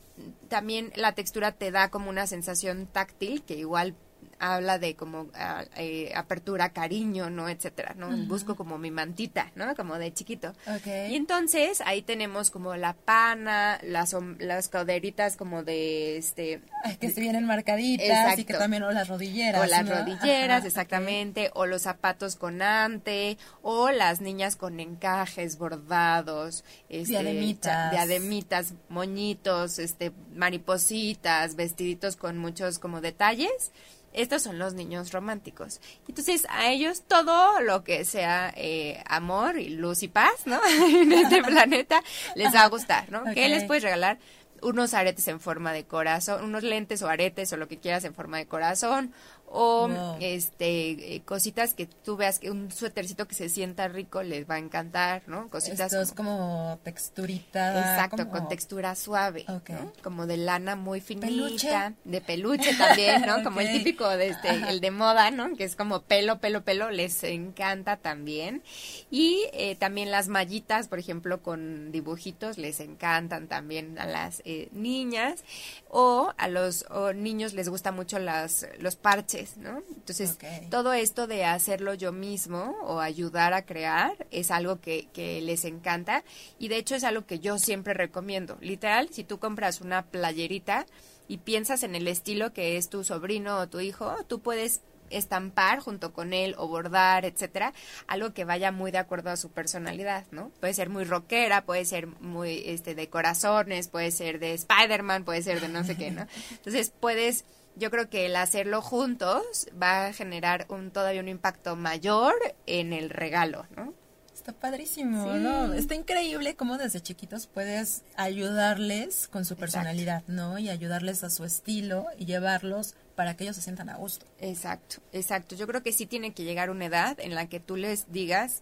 [0.47, 3.95] también la textura te da como una sensación táctil que igual
[4.39, 7.49] habla de como ah, eh, apertura, cariño, ¿no?
[7.49, 8.09] Etcétera, ¿no?
[8.27, 9.75] Busco como mi mantita, ¿no?
[9.75, 10.53] Como de chiquito.
[10.85, 17.09] Y entonces ahí tenemos como la pana, las, las coderitas como de este Ay, que
[17.11, 18.45] se vienen marcaditas y Exacto.
[18.45, 19.61] que también o las rodilleras.
[19.61, 19.95] o las ¿no?
[19.95, 27.11] rodilleras, Ajá, exactamente, o los zapatos con ante, o las niñas con encajes bordados, este,
[27.11, 27.91] Diademitas.
[27.91, 33.71] diademitas, moñitos, este, maripositas, vestiditos con muchos como detalles.
[34.17, 35.79] Estos son los niños románticos.
[36.07, 40.59] Entonces, a ellos todo lo que sea eh, amor y luz y paz, ¿no?
[40.89, 42.03] en este planeta,
[42.35, 43.23] les va a gustar, ¿no?
[43.33, 43.49] ¿Qué Ok.
[43.51, 44.17] les puedes regalar?
[44.63, 48.15] Unos aretes en forma de corazón, unos lentes o aretes o lo que quieras en
[48.15, 49.13] forma de corazón,
[49.49, 49.89] o
[50.19, 54.55] este eh, cositas que tú veas que un suétercito que se sienta rico les va
[54.55, 55.49] a encantar, ¿no?
[55.49, 57.79] Cositas Esto es como- como texturita.
[57.79, 59.69] Exacto, con textura suave, Ok.
[59.69, 59.93] ¿no?
[60.03, 61.69] Como de lana muy finita, Peluche.
[62.03, 63.37] de peluche también, ¿no?
[63.43, 65.55] Como el típico de este, el de moda, ¿no?
[65.55, 68.61] Que es como pelo, pelo, pelo, les encanta también.
[69.09, 74.67] Y eh, también las mallitas, por ejemplo, con dibujitos, les encantan también a las eh,
[74.73, 75.43] niñas.
[75.89, 79.83] O a los o niños les gusta mucho las, los parches, ¿no?
[79.95, 80.37] Entonces,
[80.69, 85.65] todo esto de hacerlo yo mismo o ayudar a crear es algo que, que les
[85.65, 86.23] encanta
[86.59, 88.57] y de hecho es algo que yo siempre recomiendo.
[88.61, 90.85] Literal, si tú compras una playerita
[91.27, 95.79] y piensas en el estilo que es tu sobrino o tu hijo, tú puedes estampar
[95.79, 97.73] junto con él o bordar, etcétera,
[98.07, 100.51] algo que vaya muy de acuerdo a su personalidad, ¿no?
[100.59, 105.41] Puede ser muy rockera, puede ser muy este de corazones, puede ser de Spider-Man, puede
[105.41, 106.27] ser de no sé qué, ¿no?
[106.51, 107.45] Entonces, puedes
[107.77, 112.93] yo creo que el hacerlo juntos va a generar un todavía un impacto mayor en
[112.93, 113.93] el regalo, ¿no?
[114.33, 115.39] Está padrísimo, Sí.
[115.39, 115.73] ¿no?
[115.73, 120.57] Está increíble cómo desde chiquitos puedes ayudarles con su personalidad, ¿no?
[120.57, 124.25] Y ayudarles a su estilo y llevarlos para que ellos se sientan a gusto.
[124.39, 125.55] Exacto, exacto.
[125.55, 128.61] Yo creo que sí tiene que llegar una edad en la que tú les digas,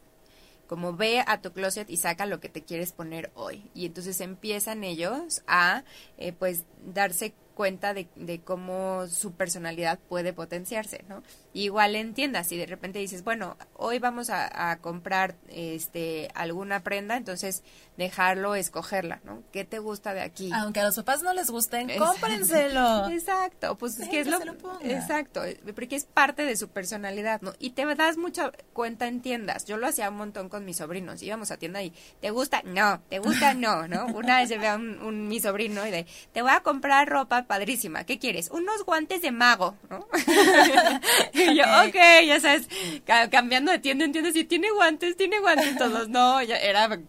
[0.68, 3.70] como ve a tu closet y saca lo que te quieres poner hoy.
[3.76, 5.84] Y entonces empiezan ellos a,
[6.18, 11.24] eh, pues, darse cuenta de, de cómo su personalidad puede potenciarse, ¿no?
[11.58, 17.16] Igual entiendas, si de repente dices, bueno, hoy vamos a, a comprar este alguna prenda,
[17.16, 17.64] entonces
[17.96, 19.42] dejarlo escogerla, ¿no?
[19.54, 20.52] ¿Qué te gusta de aquí?
[20.54, 22.12] Aunque a los papás no les gusten, Exacto.
[22.12, 23.08] cómprenselo.
[23.12, 24.80] Exacto, pues es que es lo se lo ponga.
[24.92, 25.44] exacto,
[25.74, 27.54] porque es parte de su personalidad, ¿no?
[27.58, 29.64] Y te das mucha cuenta en tiendas.
[29.64, 31.24] Yo lo hacía un montón con mis sobrinos.
[31.24, 32.64] Íbamos a tienda y ¿te gusta?
[32.66, 33.54] No, ¿te gusta?
[33.54, 34.08] No, ¿no?
[34.08, 37.44] Una vez llevé a un, un- mi sobrino y de, te voy a comprar ropa
[37.44, 38.04] padrísima.
[38.04, 38.50] ¿Qué quieres?
[38.52, 40.06] Unos guantes de mago, ¿no?
[41.52, 41.96] y yo, ok,
[42.28, 42.68] ya sabes,
[43.06, 46.10] ca- cambiando de tienda en tienda, si tiene guantes, tiene guantes todos.
[46.10, 47.00] No, ya era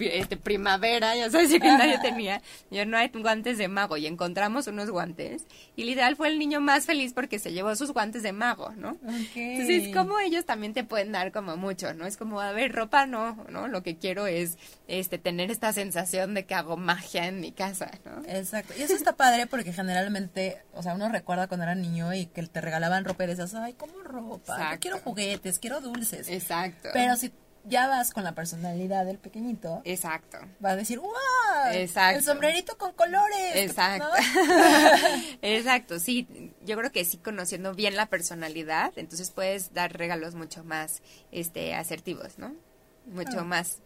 [0.00, 2.42] este, primavera, ya sabes, y que nadie tenía.
[2.70, 5.44] Yo no hay guantes de mago y encontramos unos guantes
[5.76, 8.96] y literal fue el niño más feliz porque se llevó sus guantes de mago, ¿no?
[9.34, 12.06] Entonces, como ellos también te pueden dar como mucho, ¿no?
[12.06, 13.68] Es como, a ver, ropa no, ¿no?
[13.68, 14.56] Lo que quiero es
[14.88, 18.22] este tener esta sensación de que hago magia en mi casa, ¿no?
[18.28, 18.74] Exacto.
[18.78, 22.42] Y eso está padre porque generalmente, o sea, uno recuerda cuando era niño y que
[22.46, 24.72] te regalaban ropa y decías, ay, ¿cómo ropa?
[24.74, 26.28] Yo quiero juguetes, quiero dulces.
[26.28, 26.88] Exacto.
[26.92, 27.32] Pero si
[27.66, 30.38] ya vas con la personalidad del pequeñito, Exacto.
[30.62, 31.12] va a decir, ¡wow!
[31.72, 32.18] Exacto.
[32.18, 33.54] El sombrerito con colores.
[33.56, 34.06] Exacto.
[34.06, 34.14] ¿no?
[35.42, 40.62] Exacto, sí, yo creo que sí conociendo bien la personalidad, entonces puedes dar regalos mucho
[40.64, 41.00] más
[41.32, 42.54] este asertivos, ¿no?
[43.06, 43.44] Mucho Ah.
[43.44, 43.78] más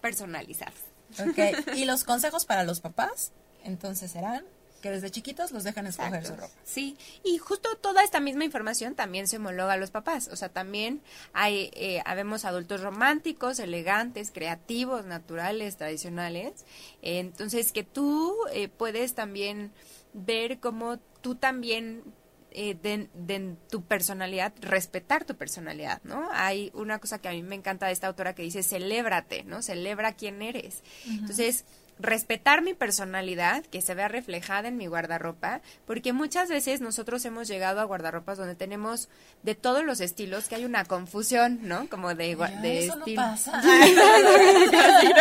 [0.00, 0.78] personalizados.
[1.20, 1.74] Ok.
[1.76, 3.32] Y los consejos para los papás,
[3.64, 4.44] entonces serán
[4.86, 6.36] que desde chiquitos los dejan escoger Exacto.
[6.36, 6.60] su ropa.
[6.64, 10.28] Sí, y justo toda esta misma información también se homologa a los papás.
[10.28, 16.64] O sea, también hay, eh, habemos adultos románticos, elegantes, creativos, naturales, tradicionales.
[17.02, 19.72] Eh, entonces, que tú eh, puedes también
[20.12, 22.04] ver cómo tú también
[22.52, 26.28] eh, de, de tu personalidad, respetar tu personalidad, ¿no?
[26.32, 29.60] Hay una cosa que a mí me encanta de esta autora que dice, celébrate, ¿no?
[29.60, 30.82] Celebra quién eres.
[31.06, 31.66] Entonces,
[31.98, 37.48] respetar mi personalidad, que se vea reflejada en mi guardarropa, porque muchas veces nosotros hemos
[37.48, 39.08] llegado a guardarropas donde tenemos
[39.42, 41.88] de todos los estilos, que hay una confusión, ¿no?
[41.88, 43.22] Como de, gua- Ay, de eso no estilo.
[43.22, 43.62] pasa.
[43.96, 45.16] No.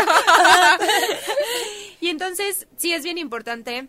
[2.02, 3.88] y entonces, sí es bien importante,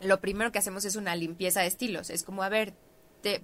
[0.00, 2.10] lo primero que hacemos es una limpieza de estilos.
[2.10, 2.72] Es como, a ver,
[3.22, 3.42] te-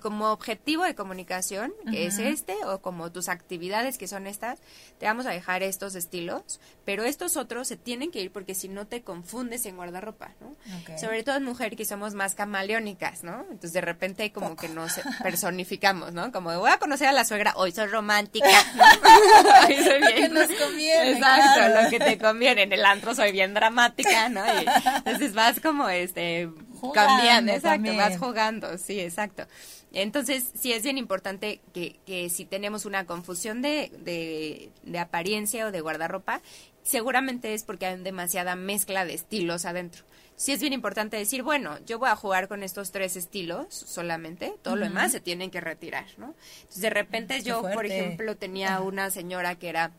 [0.00, 4.58] como objetivo de comunicación, que es este, o como tus actividades, que son estas,
[4.98, 8.68] te vamos a dejar estos estilos, pero estos otros se tienen que ir porque si
[8.68, 10.48] no te confundes en guardarropa, ¿no?
[10.80, 10.98] Ok.
[10.98, 13.40] Sobre todo en mujer que somos más camaleónicas, ¿no?
[13.42, 14.92] Entonces de repente como que nos
[15.22, 16.32] personificamos, ¿no?
[16.32, 18.46] Como voy a conocer a la suegra, hoy soy romántica,
[18.76, 18.84] ¿no?
[19.68, 21.82] Hoy soy Lo que bien- nos conviene, Exacto, claro.
[21.82, 22.62] lo que te conviene.
[22.62, 24.44] En el antro soy bien dramática, ¿no?
[24.46, 26.50] Y entonces vas como este
[26.88, 27.96] Jugando cambiando, exacto, también.
[27.96, 29.46] vas jugando, sí, exacto.
[29.92, 35.66] Entonces, sí es bien importante que, que si tenemos una confusión de, de, de apariencia
[35.66, 36.42] o de guardarropa,
[36.82, 40.04] seguramente es porque hay demasiada mezcla de estilos adentro.
[40.36, 44.52] Sí es bien importante decir, bueno, yo voy a jugar con estos tres estilos solamente,
[44.62, 46.34] todo lo demás se tienen que retirar, ¿no?
[46.56, 49.92] Entonces, de repente Qué yo, por ejemplo, tenía una señora que era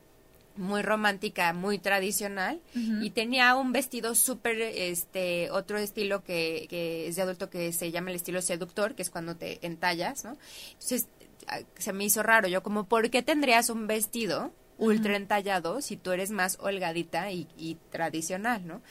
[0.57, 7.15] muy romántica, muy tradicional y tenía un vestido súper, este, otro estilo que, que es
[7.15, 10.37] de adulto que se llama el estilo seductor, que es cuando te entallas, ¿no?
[10.73, 11.07] Entonces
[11.47, 15.97] ah, se me hizo raro, yo como, ¿por qué tendrías un vestido ultra entallado si
[15.97, 18.81] tú eres más holgadita y, y tradicional, ¿no?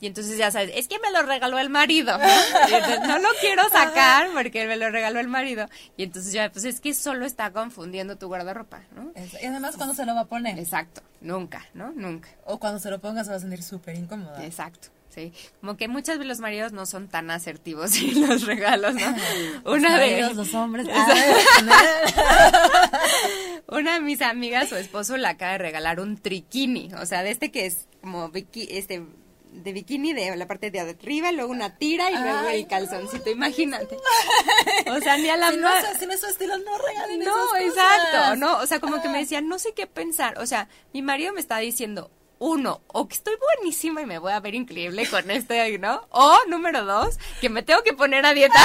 [0.00, 2.16] Y entonces ya sabes, es que me lo regaló el marido.
[2.16, 2.24] ¿no?
[2.70, 5.68] Y entonces, no lo quiero sacar porque me lo regaló el marido.
[5.96, 9.12] Y entonces ya, pues es que solo está confundiendo tu guardarropa, ¿no?
[9.42, 10.58] Y además, cuando se lo va a poner?
[10.58, 11.92] Exacto, nunca, ¿no?
[11.92, 12.28] Nunca.
[12.44, 14.44] O cuando se lo ponga se va a sentir súper incómoda.
[14.44, 14.88] Exacto.
[15.08, 19.16] Sí, como que muchas veces los maridos no son tan asertivos en los regalos, ¿no?
[19.64, 20.86] Los Una de maridos, los hombres.
[23.66, 27.30] una de mis amigas, su esposo le acaba de regalar un triquini, o sea, de
[27.30, 29.02] este que es como este
[29.58, 33.96] de bikini de la parte de arriba, luego una tira y luego el calzoncito, imagínate.
[34.90, 37.56] O sea, ni a la si, no, si no es su estilo, no regalen no,
[37.56, 40.68] esas exacto, no, o sea, como que me decía, no sé qué pensar, o sea,
[40.92, 44.54] mi marido me está diciendo, uno, o que estoy buenísima y me voy a ver
[44.54, 46.06] increíble con este, ¿no?
[46.10, 48.54] O, número dos, que me tengo que poner a dieta.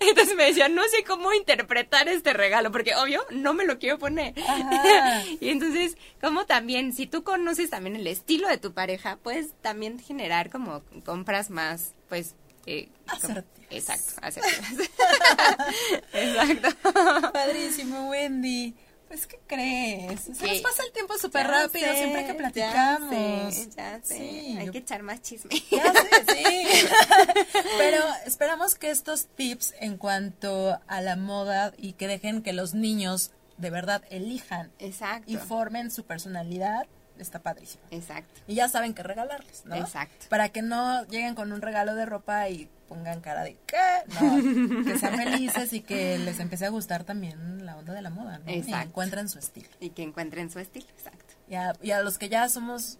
[0.00, 3.98] Entonces me decía, no sé cómo interpretar este regalo, porque obvio, no me lo quiero
[3.98, 4.34] poner.
[4.46, 5.22] Ajá.
[5.40, 9.98] y entonces, como también, si tú conoces también el estilo de tu pareja, puedes también
[9.98, 12.34] generar como compras más, pues...
[12.66, 12.88] Eh,
[13.20, 13.42] como-.
[13.70, 14.88] Exacto, asertivas.
[16.12, 17.32] Exacto.
[17.32, 18.74] Padrísimo, Wendy.
[19.14, 20.20] Pues, ¿qué crees?
[20.22, 20.46] Se ¿Qué?
[20.54, 23.54] nos pasa el tiempo súper rápido sé, siempre que ya platicamos.
[23.54, 25.50] sé, Ya sé, Sí, hay que echar más chisme.
[25.70, 26.86] Ya sé, sí.
[27.78, 32.74] Pero esperamos que estos tips en cuanto a la moda y que dejen que los
[32.74, 35.30] niños de verdad elijan Exacto.
[35.30, 36.86] y formen su personalidad,
[37.16, 37.84] está padrísimo.
[37.92, 38.40] Exacto.
[38.48, 39.76] Y ya saben qué regalarles, ¿no?
[39.76, 40.26] Exacto.
[40.28, 43.76] Para que no lleguen con un regalo de ropa y pongan cara de ¿qué?
[44.20, 48.10] No, que sean felices y que les empiece a gustar también la onda de la
[48.10, 48.50] moda, ¿no?
[48.50, 48.88] Y Exacto.
[48.88, 49.68] encuentren su estilo.
[49.80, 51.34] Y que encuentren su estilo, exacto.
[51.48, 52.98] Y a, y a los que ya somos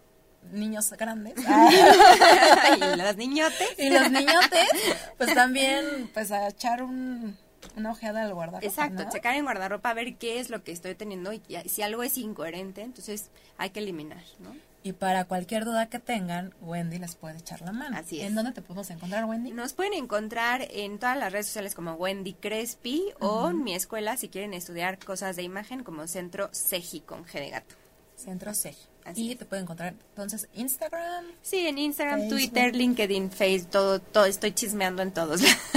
[0.52, 1.34] niños grandes
[2.76, 3.68] y los niñotes.
[3.78, 4.68] y los niñotes,
[5.16, 7.36] pues también pues a echar un,
[7.76, 9.10] una ojeada al guardarropa, Exacto, ¿no?
[9.10, 12.18] checar en guardarropa a ver qué es lo que estoy teniendo y si algo es
[12.18, 14.54] incoherente, entonces hay que eliminar, ¿no?
[14.86, 17.96] Y para cualquier duda que tengan, Wendy les puede echar la mano.
[17.96, 18.26] Así es.
[18.26, 19.50] ¿En dónde te podemos encontrar, Wendy?
[19.50, 24.18] Nos pueden encontrar en todas las redes sociales como Wendy Crespi o en mi escuela
[24.18, 27.74] si quieren estudiar cosas de imagen como Centro CEGI con G de gato.
[28.14, 28.74] Centro C.
[29.06, 31.24] Así Y te pueden encontrar entonces Instagram.
[31.40, 32.38] Sí, en Instagram, Facebook.
[32.38, 35.40] Twitter, LinkedIn, Facebook, todo, todo, estoy chismeando en todos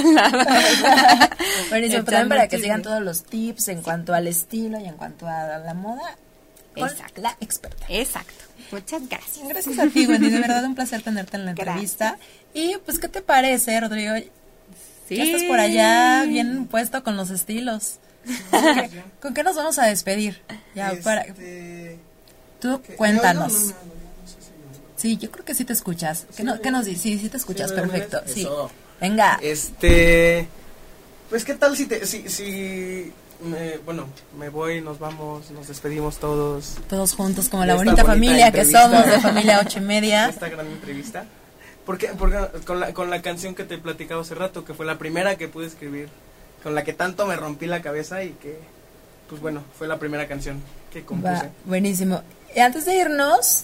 [1.70, 4.97] Buenísimo, Echando también para que sigan todos los tips en cuanto al estilo y en
[4.97, 6.18] cuanto a la moda
[6.76, 7.22] con Exacto.
[7.22, 7.86] la experta.
[7.88, 8.47] Exacto.
[8.72, 9.47] Muchas gracias.
[9.47, 11.68] Gracias a ti, Wendy, de verdad un placer tenerte en la Gracias.
[11.76, 12.18] entrevista.
[12.53, 14.13] Y pues, ¿qué te parece, Rodrigo?
[15.07, 15.15] Sí.
[15.15, 17.95] Ya estás por allá bien puesto con los estilos.
[18.51, 20.41] ¿Con qué, con qué nos vamos a despedir?
[20.76, 21.97] Ya, para, Este,
[22.59, 22.95] tú ¿qué?
[22.95, 23.53] cuéntanos.
[23.53, 23.97] No, no, no,
[24.97, 26.26] Sí, yo creo que sí te escuchas.
[26.36, 27.03] ¿Qué, no, qué nos dices?
[27.03, 28.22] Sí, sí te escuchas, Sí, ¿me perfecto.
[28.26, 28.47] Sí.
[28.99, 29.39] Venga.
[29.43, 30.47] Este,
[31.30, 33.11] pues qué tal si te, si, si,
[33.44, 34.06] me- bueno,
[34.38, 36.76] me voy, nos vamos, nos despedimos todos.
[36.90, 40.28] Todos juntos como la bonita bonita familia que somos, de familia ocho y media.
[40.30, 41.26] esta gran entrevista.
[41.86, 44.98] Porque, porque con, la, con la canción que te platicaba hace rato, que fue la
[44.98, 46.10] primera que pude escribir,
[46.62, 48.60] con la que tanto me rompí la cabeza y que,
[49.30, 50.62] pues bueno, fue la primera canción
[50.92, 51.32] que compuse.
[51.32, 52.22] Va, buenísimo.
[52.54, 53.64] Y antes de irnos,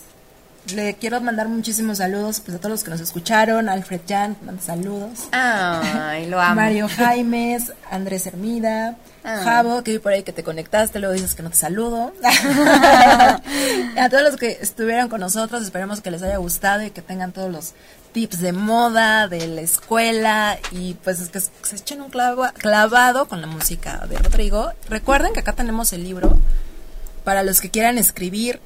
[0.73, 3.67] le quiero mandar muchísimos saludos pues, a todos los que nos escucharon.
[3.67, 5.27] Alfred Jan, manda saludos.
[5.33, 6.55] Ay, lo amo.
[6.55, 8.95] Mario Jaimes, Andrés Hermida,
[9.25, 9.41] Ah.
[9.43, 12.11] Javo, que vi por ahí que te conectaste, luego dices que no te saludo.
[12.23, 17.31] a todos los que estuvieron con nosotros, esperemos que les haya gustado y que tengan
[17.31, 17.73] todos los
[18.11, 23.27] tips de moda, de la escuela y pues es que se echen un clavo- clavado
[23.27, 24.71] con la música de Rodrigo.
[24.89, 26.37] Recuerden que acá tenemos el libro
[27.23, 28.59] para los que quieran escribir.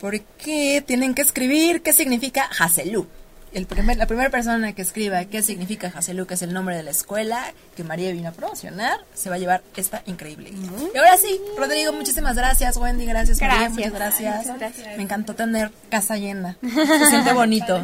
[0.00, 1.80] ¿Por qué tienen que escribir?
[1.82, 3.06] ¿Qué significa Haselú?
[3.54, 6.82] El primer, la primera persona que escriba qué significa Haselú, que es el nombre de
[6.82, 10.50] la escuela que María vino a promocionar, se va a llevar esta increíble.
[10.92, 12.76] Y ahora sí, Rodrigo, muchísimas gracias.
[12.76, 13.40] Wendy, gracias.
[13.40, 13.76] María, Gracias.
[13.76, 14.36] muchas gracias.
[14.46, 14.96] Muchas gracias.
[14.96, 16.56] Me encantó tener casa llena.
[16.62, 17.80] Se siente bonito.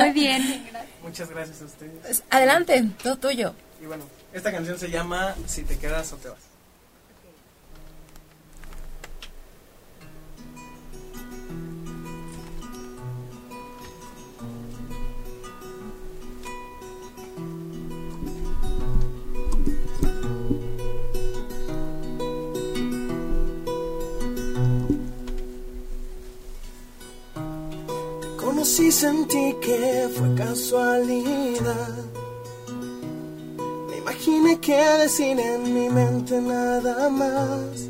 [0.00, 0.66] Muy bien.
[1.02, 1.92] Muchas gracias a ustedes.
[2.02, 3.54] Pues, adelante, todo tuyo.
[3.80, 6.38] Y bueno, esta canción se llama Si te quedas o te vas.
[28.68, 32.04] Conocí, sentí que fue casualidad.
[33.88, 37.88] Me imaginé que decir en mi mente nada más.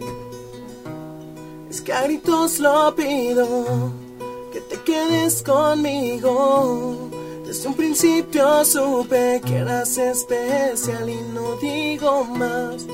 [1.69, 3.93] Es que a gritos lo pido,
[4.53, 7.11] que te quedes conmigo.
[7.45, 12.87] Desde un principio supe que eras especial y no digo más.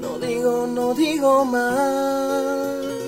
[0.00, 3.01] No digo, no digo más.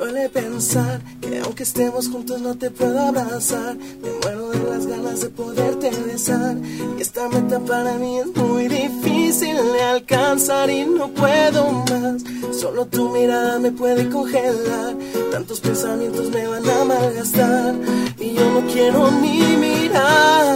[0.00, 3.76] Duele pensar que aunque estemos juntos no te puedo abrazar.
[3.76, 6.56] Me muero de las ganas de poderte besar.
[6.96, 12.22] Y esta meta para mí es muy difícil de alcanzar y no puedo más.
[12.58, 14.96] Solo tu mirada me puede congelar.
[15.32, 17.74] Tantos pensamientos me van a malgastar.
[18.18, 20.46] Y yo no quiero ni mirar.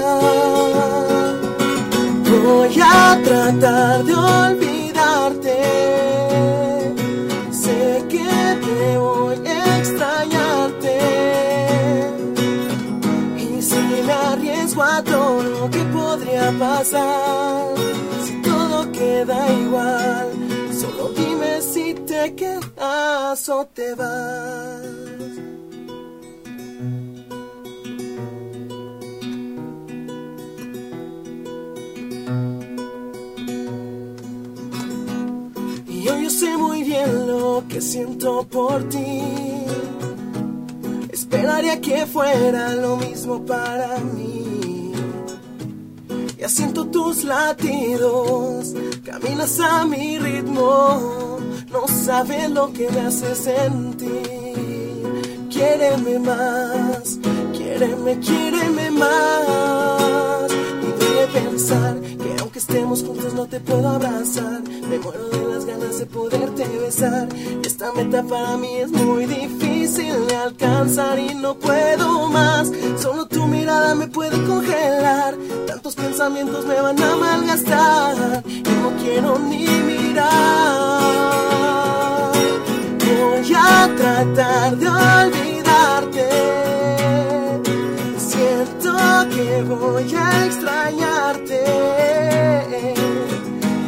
[2.47, 4.74] Voy a tratar de olvidarte.
[16.45, 17.75] Podría pasar,
[18.25, 20.29] si todo queda igual,
[20.79, 24.83] solo dime si te quedas o te vas.
[35.89, 39.23] Y yo, yo sé muy bien lo que siento por ti.
[41.11, 44.34] Esperaría que fuera lo mismo para mí.
[46.45, 51.39] Ya siento tus latidos, caminas a mi ritmo.
[51.73, 54.13] no sabes lo que me hace sentir.
[55.49, 57.19] Quiéreme más,
[57.55, 60.53] quiéreme, quiéreme más.
[60.83, 62.04] Y de pensar
[62.75, 64.61] estemos juntos no te puedo abrazar.
[64.89, 67.29] Me muero de las ganas de poderte besar.
[67.65, 72.73] Esta meta para mí es muy difícil de alcanzar y no puedo más.
[72.99, 75.37] Solo tu mirada me puede congelar.
[75.69, 78.43] Tantos pensamientos me van a malgastar.
[78.45, 80.33] Y no quiero ni mirar.
[82.99, 86.04] Voy a tratar de olvidarte.
[89.31, 91.65] Que voy a extrañarte.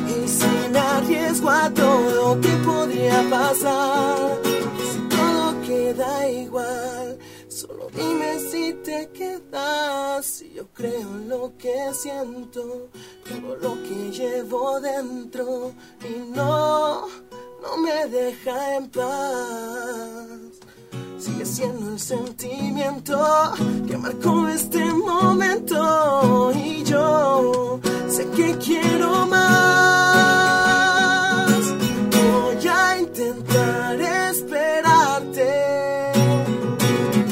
[0.08, 4.40] Y si me arriesgo a todo, ¿qué podría pasar?
[4.42, 7.18] Si todo queda igual,
[7.48, 10.24] solo dime si te quedas.
[10.26, 12.88] Si yo creo en lo que siento,
[13.28, 15.72] todo lo que llevo dentro.
[16.02, 17.06] Y no,
[17.62, 20.26] no me deja en paz.
[21.18, 23.18] Sigue siendo el sentimiento
[23.88, 29.46] que marcó este momento y yo sé que quiero más.
[32.10, 35.48] Voy a intentar esperarte.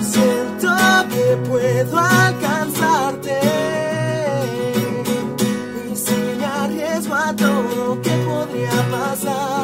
[0.03, 0.75] Siento
[1.11, 3.39] que puedo alcanzarte.
[5.93, 9.64] Y si me arriesgo a todo, ¿qué podría pasar?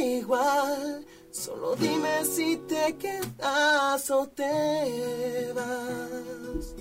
[0.00, 6.74] Igual, solo dime si te quedas o te vas.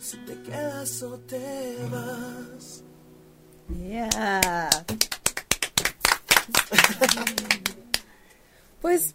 [0.00, 2.82] Si te quedas o te vas.
[3.68, 4.70] Yeah.
[8.80, 9.14] Pues